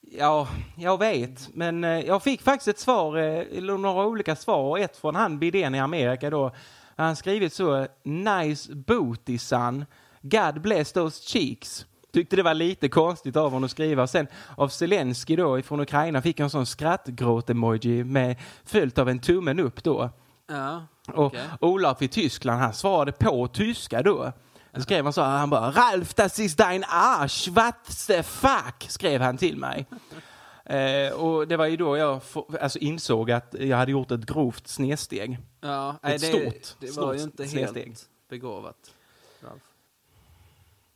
[0.00, 1.54] ja, jag vet.
[1.54, 5.14] Men eh, jag fick faktiskt ett svar, eh, eller några olika svar, och ett från
[5.14, 6.50] han Bidén i Amerika då.
[6.96, 9.84] Han skrivit så, nice booty son,
[10.22, 11.86] God bless those cheeks.
[12.12, 14.06] Tyckte det var lite konstigt av honom att skriva.
[14.06, 19.18] Sen av Zelensky då från Ukraina fick jag en sån skrattgråt-emoji med följt av en
[19.18, 20.10] tummen upp då.
[20.46, 21.40] Ja, Och Okej.
[21.60, 24.32] Olaf i Tyskland, han svarade på tyska då.
[24.72, 28.86] Då skrev han så här, han bara Ralf, das ist dein Arsch, what the fuck,
[28.88, 29.86] skrev han till mig.
[30.64, 32.20] eh, och det var ju då jag
[32.60, 35.38] alltså insåg att jag hade gjort ett grovt snedsteg.
[35.60, 37.86] ja Ett det, stort, det var stort ju inte snedsteg.
[37.86, 38.94] helt begåvat,
[39.40, 39.62] Ralf.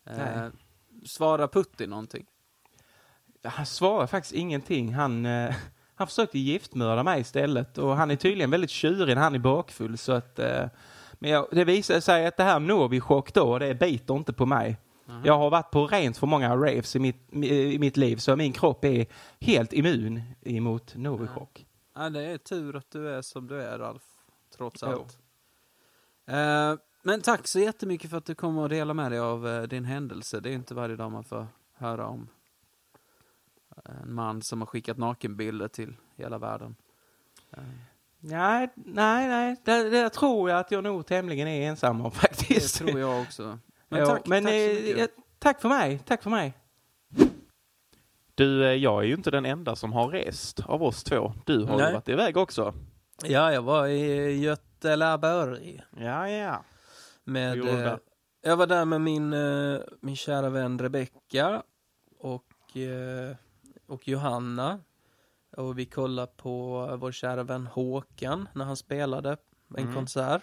[0.04, 0.44] Nej.
[0.44, 0.48] Eh,
[1.04, 2.26] svara Putin någonting?
[3.44, 4.94] Han svarade faktiskt ingenting.
[4.94, 5.54] Han, eh,
[5.94, 9.98] han försökte giftmörda mig istället och han är tydligen väldigt tjurig när han är bakfull.
[9.98, 10.66] Så att, eh,
[11.12, 14.76] men jag, det visade sig att det här Novichok då, det biter inte på mig.
[15.24, 18.52] Jag har varit på rent för många raves i mitt, i mitt liv så min
[18.52, 19.06] kropp är
[19.40, 21.66] helt immun emot Novichok.
[21.94, 24.02] Ja, det är tur att du är som du är, Ralf.
[24.56, 25.18] Trots allt.
[26.28, 26.74] Eh,
[27.06, 29.84] men tack så jättemycket för att du kom och delade med dig av eh, din
[29.84, 30.40] händelse.
[30.40, 32.28] Det är inte varje dag man får höra om
[33.84, 36.76] en man som har skickat nakenbilder till hela världen.
[37.52, 37.62] Eh,
[38.18, 39.56] Nej, nej, nej.
[39.64, 42.76] Det, det tror jag att jag nog tämligen är ensam om det faktiskt.
[42.78, 43.58] tror jag också.
[43.88, 45.06] Men Ja, tack, men, tack så eh,
[45.38, 45.98] tack för mig.
[45.98, 46.54] Tack för mig.
[48.34, 51.32] Du, eh, jag är ju inte den enda som har rest av oss två.
[51.46, 51.92] Du har ju Nej.
[51.92, 52.74] varit iväg också.
[53.24, 55.82] Ja, jag var i Göteborg.
[55.96, 56.64] Ja, ja.
[57.28, 57.96] Med, eh,
[58.42, 61.62] jag var där med min, eh, min kära vän Rebecka
[62.18, 63.36] och, eh,
[63.86, 64.80] och Johanna.
[65.56, 69.36] Och vi kollade på vår kära vän Håkan när han spelade
[69.76, 69.94] en Mm.
[69.94, 70.42] konsert.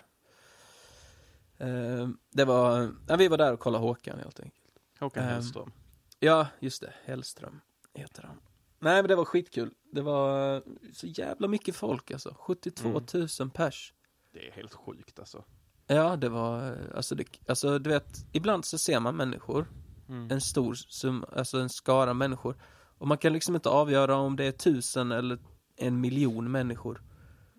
[1.58, 4.64] Eh, det var, ja, vi var där och kollade Håkan helt enkelt.
[5.00, 5.72] Håkan Ehm, Hellström.
[6.20, 6.94] Ja, just det.
[7.06, 7.62] Hellström
[7.94, 8.42] heter han.
[8.80, 9.74] Nej, men det var skitkul.
[9.92, 10.64] Det var
[10.94, 12.36] så jävla mycket folk alltså.
[12.40, 13.04] 72 Mm.
[13.40, 13.94] 000 pers.
[14.34, 15.44] Det är helt sjukt alltså.
[15.88, 19.66] Ja, det var, alltså, det, alltså du vet, ibland så ser man människor,
[20.10, 20.32] Mm.
[20.32, 22.56] en stor sum, alltså en skara människor,
[22.98, 25.38] och man kan liksom inte avgöra om det är tusen eller
[25.76, 27.02] en miljon människor.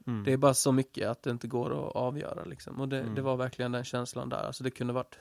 [0.06, 0.24] Mm.
[0.24, 2.80] Det är bara så mycket att det inte går att avgöra liksom.
[2.80, 3.14] Och det, Mm.
[3.14, 5.18] det var verkligen den känslan där, alltså det kunde varit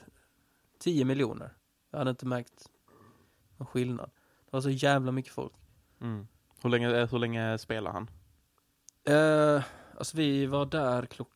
[0.80, 1.56] 10 miljoner.
[1.90, 2.68] Jag hade inte märkt
[3.56, 4.10] någon skillnad.
[4.44, 5.52] Det var så jävla mycket folk.
[6.00, 6.26] Mm.
[6.62, 8.10] Hur, länge, eh, hur länge spelar han?
[9.08, 9.62] Eh,
[9.98, 11.33] alltså vi var där klockan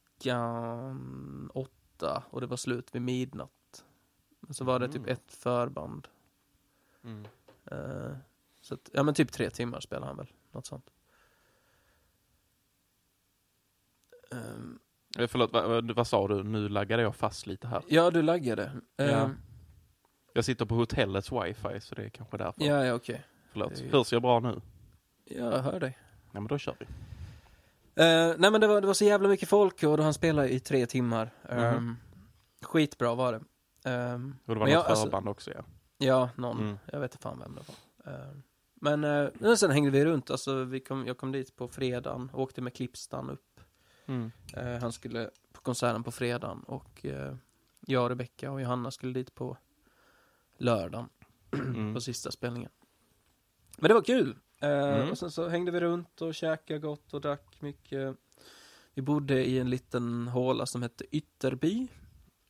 [1.53, 3.85] åtta och det var slut vid midnatt.
[4.41, 5.09] Men så var det typ Mm.
[5.13, 6.09] ett förband.
[7.05, 7.27] Mm.
[7.65, 8.17] Eh,
[8.61, 10.91] så att, ja men typ tre timmar spelade han väl, något sånt.
[15.19, 16.43] Eh, Förlåt, vad, vad, sa du?
[16.43, 17.83] Nu laggade jag fast lite här.
[17.89, 18.73] ja, du laggade.
[18.97, 19.31] Ja.
[20.33, 22.65] Jag sitter på hotellets wifi så det är kanske därför.
[22.65, 23.25] ja, ja okej.
[23.53, 23.75] Förlåt.
[23.77, 24.61] det är- Hörs jag bra nu?
[25.25, 25.99] Ja, jag hör dig.
[26.33, 26.87] Ja men då kör vi.
[27.99, 30.49] Eh, nej men det var, det var så jävla mycket folk och då han spelade
[30.49, 31.31] i tre timmar.
[31.51, 31.59] Mhm.
[31.59, 31.97] Ehm,
[32.63, 33.41] Skitbra var det.
[33.91, 35.65] Ehm, Och det var något jag, alltså- förband också ja.
[35.99, 36.59] Ja, någon.
[36.61, 36.79] Mm.
[36.93, 38.13] Jag vet inte fan vem det var.
[38.13, 38.29] Eh,
[38.81, 39.01] Men,
[39.35, 42.75] men sen hängde vi runt, alltså vi kom, jag kom dit på fredagen, åkte med
[42.75, 43.61] Klippstan upp.
[44.07, 44.31] Mm.
[44.55, 47.05] Eh, han skulle på konserten på fredagen och
[47.81, 49.57] jag, Rebecka och Johanna skulle dit på
[50.59, 51.09] lördagen
[51.53, 51.95] Mm.
[51.95, 52.71] på sista spelningen.
[53.79, 54.37] Men det var kul!
[54.61, 55.11] Eh, Mm.
[55.11, 58.17] Och sen så hängde vi runt och käkade gott och drack mycket.
[58.95, 61.89] Vi bodde i en liten håla som hette Ytterby.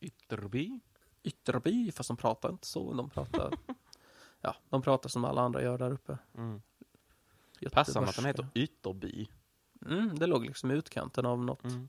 [0.01, 0.81] Ytterby.
[1.23, 2.93] Ytterby, fast de pratar inte så.
[2.95, 3.53] De pratar,
[4.41, 6.19] ja, de pratar som alla andra gör där uppe.
[6.35, 6.63] Mm.
[7.73, 9.29] Passande att den heter Ytterby.
[9.87, 11.65] Mm, det låg liksom i utkanten av något.
[11.65, 11.89] Mm.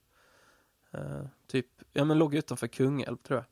[0.91, 3.45] eh, typ, ja men låg utanför Kungälv tror jag.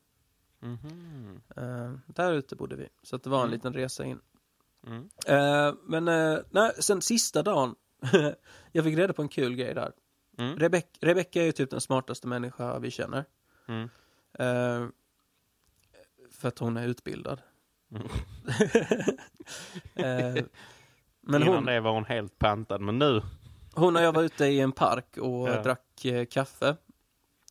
[0.70, 1.40] Mhm.
[1.56, 2.88] Eh, där ute bodde vi.
[3.02, 3.52] Så att det var en Mm.
[3.54, 4.20] liten resa in.
[4.86, 5.08] Mm.
[5.26, 7.74] Eh, men eh, nej, sen sista dagen,
[8.72, 9.92] jag fick reda på en kul grej där.
[10.38, 10.58] Mm.
[10.58, 13.24] Rebecca, Rebecca är ju typ den smartaste människa vi känner.
[13.68, 13.88] Mm.
[14.38, 14.88] Eh,
[16.30, 17.40] för att hon är utbildad.
[17.90, 18.08] Mm.
[21.20, 23.22] Men Innan hon, det var hon helt pantad, men nu.
[23.74, 25.62] hon och jag var ute i en park och Ja.
[25.62, 26.76] drack kaffe.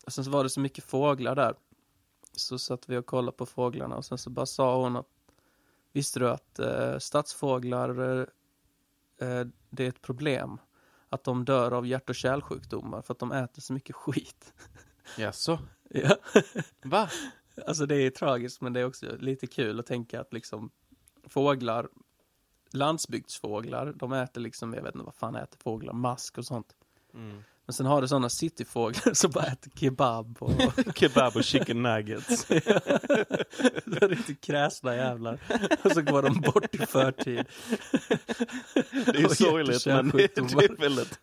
[0.05, 1.55] Och sen så var det så mycket fåglar där.
[2.33, 5.07] Så satt vi och kollade på fåglarna och sen så bara sa hon att
[5.93, 8.19] Visste du att eh, stadsfåglar,
[9.21, 10.61] eh, det är ett problem?
[11.09, 14.53] Att de dör av hjärt och kärlsjukdomar för att de äter så mycket skit.
[15.17, 15.59] Jaså?
[15.89, 16.15] ja.
[16.83, 17.09] Va?
[17.67, 20.71] Alltså det är tragiskt men det är också lite kul att tänka att liksom
[21.23, 21.89] fåglar,
[22.71, 26.75] landsbygdsfåglar, de äter liksom, jag vet inte vad fan äter fåglar, mask och sånt.
[27.13, 27.43] Mm.
[27.67, 30.51] Men sen har du sådana cityfåglar som bara äter kebab och
[30.95, 32.45] Kebab och chicken nuggets.
[32.47, 32.67] det
[34.01, 35.39] är riktigt kräsna jävlar.
[35.83, 37.45] Och så går de bort i förtid.
[38.91, 41.19] Det är ju sorgligt, men det, är väldigt...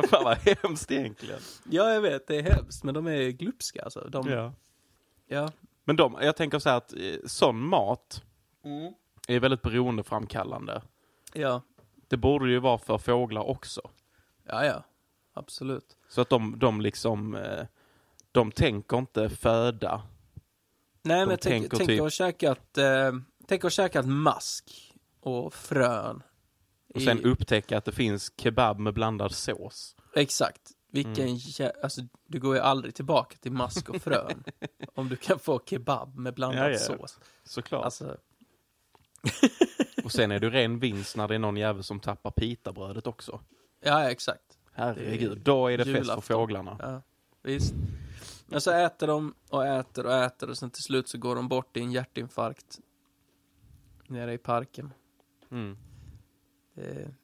[0.10, 1.40] Fan vad hemskt egentligen.
[1.70, 4.08] Ja, jag vet, det är hemskt, men de är glupska alltså.
[4.08, 4.52] De, ja.
[5.28, 5.52] Ja.
[5.84, 8.22] Men de, jag tänker så här att eh, sån mat
[8.64, 8.92] Mm.
[9.28, 10.82] är väldigt beroendeframkallande.
[11.34, 11.62] ja.
[12.10, 13.80] Det borde ju vara för fåglar också.
[14.46, 14.82] Ja, ja.
[15.34, 15.96] Absolut.
[16.08, 17.66] Så att de, de liksom, eh,
[18.32, 20.02] de tänker inte föda.
[21.02, 23.12] Nej, De men tänk, tänker tänk typ- att käkat, eh,
[23.46, 26.22] tänk att käkat mask och frön.
[26.94, 29.96] Och sen i- upptäcka att det finns kebab med blandad sås.
[30.14, 30.60] Exakt.
[30.92, 31.36] Vilken Mm.
[31.36, 31.72] jä...
[31.82, 34.44] Alltså, du går ju aldrig tillbaka till mask och frön.
[34.94, 36.78] om du kan få kebab med blandad Ja, ja.
[36.78, 37.18] sås.
[37.44, 37.84] Såklart.
[37.84, 38.16] Alltså,
[40.04, 43.40] Och sen är det ren vinst när det är någon jävel som tappar pitabrödet också.
[43.80, 44.58] ja, exakt.
[44.72, 46.22] Herregud, då är det fest för julafton.
[46.22, 46.76] fåglarna.
[46.78, 47.02] Ja,
[47.42, 47.74] visst.
[48.46, 51.48] Men så äter de och äter och äter och sen till slut så går de
[51.48, 52.80] bort i en hjärtinfarkt.
[54.08, 54.92] Nere i parken.
[55.50, 55.76] Mm.
[56.74, 57.14] Det...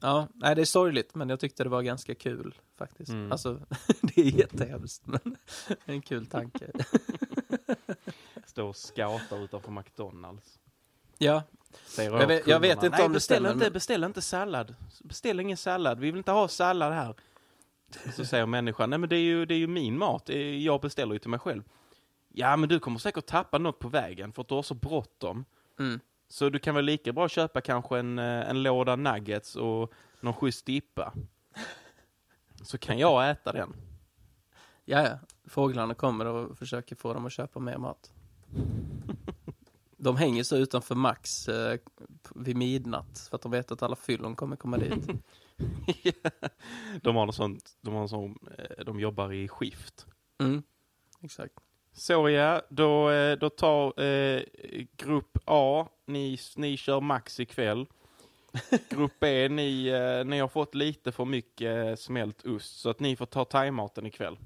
[0.00, 3.12] Ja, nej det är sorgligt men jag tyckte det var ganska kul faktiskt.
[3.12, 3.32] Mm.
[3.32, 3.60] Alltså,
[4.02, 5.36] det är jättehemskt men
[5.84, 6.70] en kul tanke.
[8.46, 10.58] Står och scoutar utanför McDonalds.
[11.18, 11.42] Ja,
[11.98, 14.74] Jag vet- jag vet inte Nej, om beställ stämmer, inte, men- beställ inte sallad.
[15.04, 15.98] Beställ ingen sallad.
[16.00, 17.14] Vi vill inte ha sallad här.
[18.16, 20.28] Så säger människan, nej men det är ju, det är ju min mat.
[20.58, 21.62] Jag beställer ju till mig själv.
[22.28, 25.44] Ja, men du kommer säkert tappa något på vägen för att du har så bråttom.
[25.78, 26.00] mm.
[26.28, 30.34] Så du kan väl lika bra köpa kanske en, eh, en låda nuggets och någon
[30.34, 31.12] schysst dippa.
[32.62, 33.76] Så kan jag äta den.
[34.84, 35.18] ja, ja.
[35.48, 38.10] Fåglarna kommer och försöker få dem att köpa mer mat.
[39.96, 41.78] De hänger så utanför Max eh,
[42.34, 45.08] vid midnatt för att de vet att alla fyllon kommer komma dit.
[47.02, 50.06] de har något sånt, de har sånt, eh, de jobbar i skift.
[50.40, 50.62] Mm.
[51.22, 51.54] Exakt.
[51.92, 54.42] Så ja, då, eh, då tar eh,
[54.96, 57.86] grupp A, ni, ni kör max ikväll.
[58.88, 63.00] Grupp B, ni, eh, ni har fått lite för mycket eh, smält ost så att
[63.00, 64.38] ni får ta thaimaten ikväll.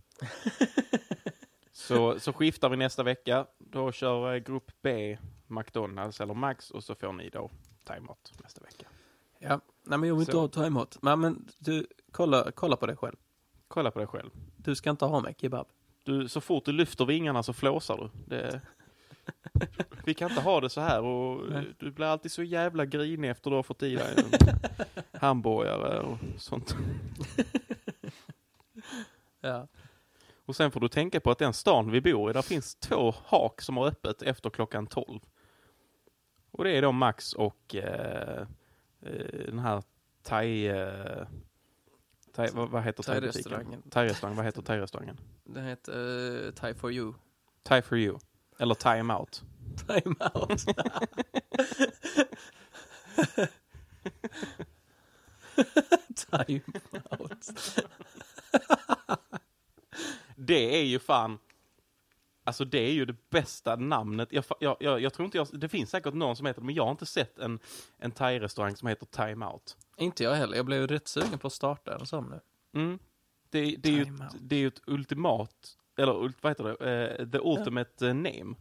[1.72, 3.46] så, så skiftar vi nästa vecka.
[3.58, 5.18] Då kör grupp B
[5.50, 7.50] McDonalds eller Max och så får ni då
[7.84, 8.86] thaimat nästa vecka.
[9.38, 10.40] Ja, nej men jag vill inte Så.
[10.40, 10.98] ha thaimat.
[11.02, 13.16] Men, men du, kolla, kolla på dig själv.
[13.68, 14.30] Kolla på dig själv.
[14.56, 15.66] Du ska inte ha med kebab.
[16.04, 18.36] Du, så fort du lyfter vingarna så flåsar du.
[18.36, 18.60] Det...
[20.04, 21.74] Vi kan inte ha det så här och Nej.
[21.78, 24.58] du blir alltid så jävla grinig efter du har fått i dig en
[25.20, 26.76] hamburgare och sånt.
[29.40, 29.68] Ja.
[30.44, 33.14] Och sen får du tänka på att den stan vi bor i, där finns två
[33.24, 35.20] hak som har öppet efter klockan 12.
[36.60, 38.46] Och det är då Max och eh,
[39.02, 39.82] eh, den här
[40.22, 40.66] thai...
[40.66, 41.26] Eh,
[42.32, 43.02] thai vad, vad heter?
[43.02, 43.82] Thai-restaurangen.
[43.90, 45.20] Thai-restaurang, vad heter thai-restaurangen?
[45.44, 47.14] Den heter uh, Thai for you.
[47.62, 48.18] Thai for you.
[48.58, 49.42] Eller time out.
[49.86, 50.66] Time out.
[56.16, 56.62] Time
[57.20, 57.48] out.
[60.36, 61.38] det är ju fan...
[62.50, 64.28] Alltså det är ju det bästa namnet.
[64.32, 65.46] Jag, jag, jag, jag tror inte jag...
[65.52, 67.58] Det finns säkert någon som heter det, men jag har inte sett en,
[67.98, 69.76] en thai-restaurang som heter Time Out.
[69.96, 70.56] Inte jag heller.
[70.56, 72.40] Jag blev rätt sugen på att starta en sån nu.
[72.80, 72.98] Mm.
[73.50, 77.18] Det, det, är ju ett, det är ju ett ultimat, eller ult- vad heter det?
[77.20, 78.54] Eh, the ultimate eh, name.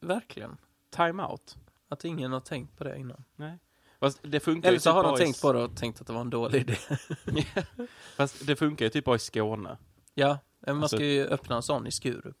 [0.00, 0.56] Verkligen.
[0.90, 1.56] Time Out.
[1.88, 3.24] Att ingen har tänkt på det innan.
[3.36, 3.58] Nej.
[4.00, 6.00] Fast det funkar Eller så typ har de bara i tänkt på det och tänkt
[6.00, 6.76] att det var en dålig idé.
[8.16, 9.78] Fast det funkar ju typ bara i Skåne.
[10.14, 12.36] Ja, men man Alltså- ska ju öppna en sån i Skurup.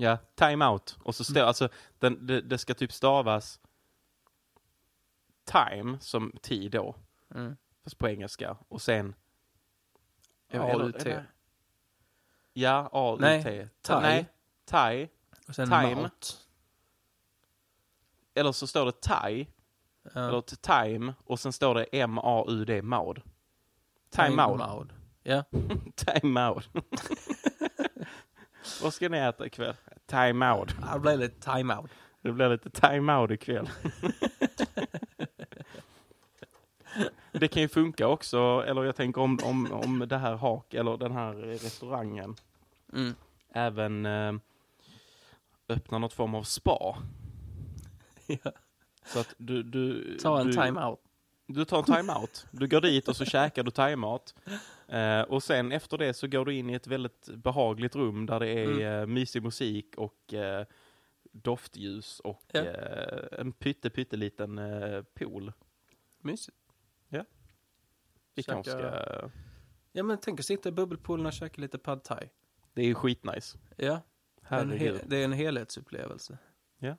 [0.00, 0.96] Ja, time out.
[1.02, 3.60] Och så står, alltså, den, det, det ska typ stavas
[5.44, 6.94] time som tid då,
[7.34, 7.56] Mm.
[7.84, 8.56] fast på engelska.
[8.68, 9.14] Och sen
[10.52, 11.06] AUT.
[12.52, 13.20] Ja, A-U-T.
[13.20, 14.02] Nej, thai.
[14.02, 14.26] Nej,
[14.64, 15.08] thai.
[15.48, 15.94] Och sen Time.
[15.94, 16.48] Maut.
[18.34, 19.46] Eller så står det thai,
[20.02, 20.28] Ja.
[20.28, 23.22] eller time, och sen står det M-A-U-D, maud.
[24.10, 24.58] Time out.
[24.58, 24.92] Maud.
[25.22, 25.44] Ja.
[25.94, 26.68] Time out.
[28.82, 29.74] Vad ska ni äta ikväll?
[30.06, 30.74] Time out.
[30.92, 31.90] Det blev lite time-out.
[32.22, 33.68] Det blir lite time out ikväll.
[37.32, 40.96] det kan ju funka också, eller jag tänker om, om, om det här hak, eller
[40.96, 42.36] den här restaurangen
[42.92, 43.14] Mm.
[43.52, 44.32] även eh,
[45.68, 46.96] öppnar något form av spa.
[48.26, 48.52] Ja.
[49.04, 51.00] Så att du, du, Ta en du, time-out.
[51.46, 52.46] Du tar en time-out.
[52.50, 54.34] Du går dit och så käkar du thaimat.
[54.90, 58.40] Eh, och sen efter det så går du in i ett väldigt behagligt rum där
[58.40, 58.82] det är Mm.
[59.02, 60.66] eh, mysig musik och eh,
[61.32, 62.60] doftljus och Ja.
[62.60, 65.52] eh, en pytte pytteliten eh, pool.
[66.18, 66.56] Mysigt.
[68.34, 69.30] Vi Käka- kanske ska...
[69.92, 72.28] Ja men tänk att sitta i bubbelpoolen och käka lite pad thai.
[72.74, 73.58] Det är ju skitnice.
[73.76, 74.00] Ja,
[74.42, 74.96] Herregud.
[75.00, 76.38] he- det är en helhetsupplevelse.
[76.78, 76.96] Ja.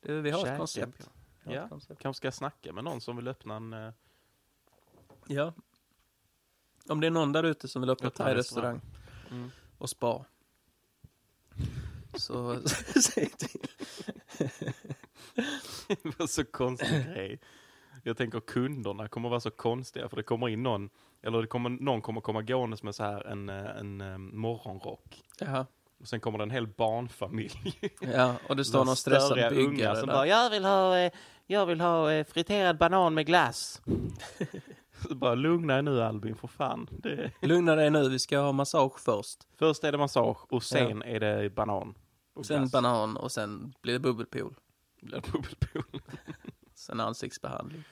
[0.00, 1.10] Det, vi har Käka ett koncept.
[1.44, 1.68] har ett Ja.
[1.68, 2.00] koncept.
[2.02, 3.92] Kanske ska snacka med någon som vill öppna en...
[5.26, 5.52] Ja.
[6.88, 8.80] Om det är någon där ute som vill öppna thai-restaurang
[9.30, 9.50] mm.
[9.78, 10.24] och spa.
[12.14, 12.60] Så
[13.02, 13.60] säg till.
[16.02, 17.40] det var så konstig grej.
[18.02, 20.90] Jag tänker kunderna kommer vara så konstiga för det kommer in någon,
[21.22, 25.22] eller det kommer, någon kommer komma gåendes med så här en, eh, en, eh, morgonrock.
[25.38, 25.66] Jaha.
[26.00, 27.80] Och sen kommer det en hel barnfamilj.
[28.00, 30.14] Ja, och det står någon stressad byggare som där.
[30.14, 31.12] bara, jag vill ha, eh,
[31.46, 33.82] jag vill ha friterad banan med glass.
[35.16, 36.88] Bara lugna er nu Albin, för fan.
[36.92, 39.46] Det, Lugna dig nu, vi ska ha massage först.
[39.56, 41.94] först är det massage och sen är det banan.
[42.34, 42.72] Och Sen glass.
[42.72, 44.54] banan och sen blir det bubbelpool.
[45.00, 46.00] Blir det bubbelpool.
[46.74, 47.84] Sen ansiktsbehandling.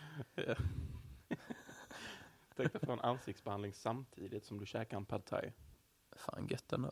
[2.56, 5.52] Tänk dig få en ansiktsbehandling samtidigt som du käkar en pad thai.
[6.16, 6.90] Fan gött ändå.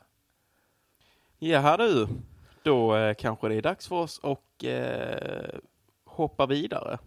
[1.39, 2.09] Jaha du,
[2.62, 5.59] då eh, kanske det är dags för oss att eh,
[6.05, 6.99] hoppa vidare.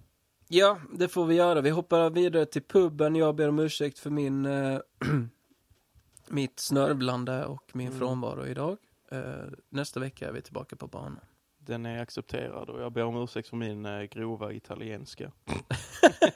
[0.48, 1.62] Ja, det får vi göra.
[1.62, 3.16] Vi hoppar vidare till puben.
[3.16, 4.80] Jag ber om ursäkt för min, eh,
[6.28, 8.00] mitt snörvlande och min Mm.
[8.00, 8.78] frånvaro idag.
[9.12, 9.22] Eh,
[9.70, 11.20] nästa vecka är vi tillbaka på banan.
[11.58, 15.32] Den är accepterad och jag ber om ursäkt för min eh, grova italienska.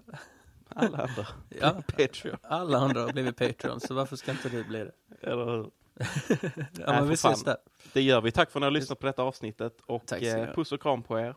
[0.68, 1.26] Alla andra.
[1.60, 2.36] Ja, Patreon.
[2.42, 4.92] alla andra har blivit Patreon, så varför ska inte du bli det?
[5.30, 5.70] Eller hur?
[6.28, 7.56] Ja, Nej, men vi ses där.
[7.92, 8.30] Det gör vi.
[8.32, 9.72] Tack för att ni har lyssnat på detta avsnittet.
[9.86, 11.34] Och Tack eh, puss och kram på er.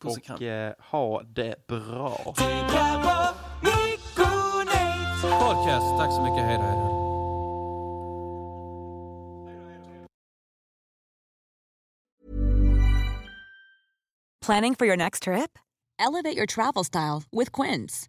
[0.00, 0.36] Puss och kram.
[0.36, 2.34] och eh, ha det bra.
[5.22, 6.44] Podcast, tack så mycket.
[6.44, 6.90] Hej då, hej då.
[14.40, 15.58] Planning for your next trip?
[15.98, 18.08] Elevate your travel style with Quince.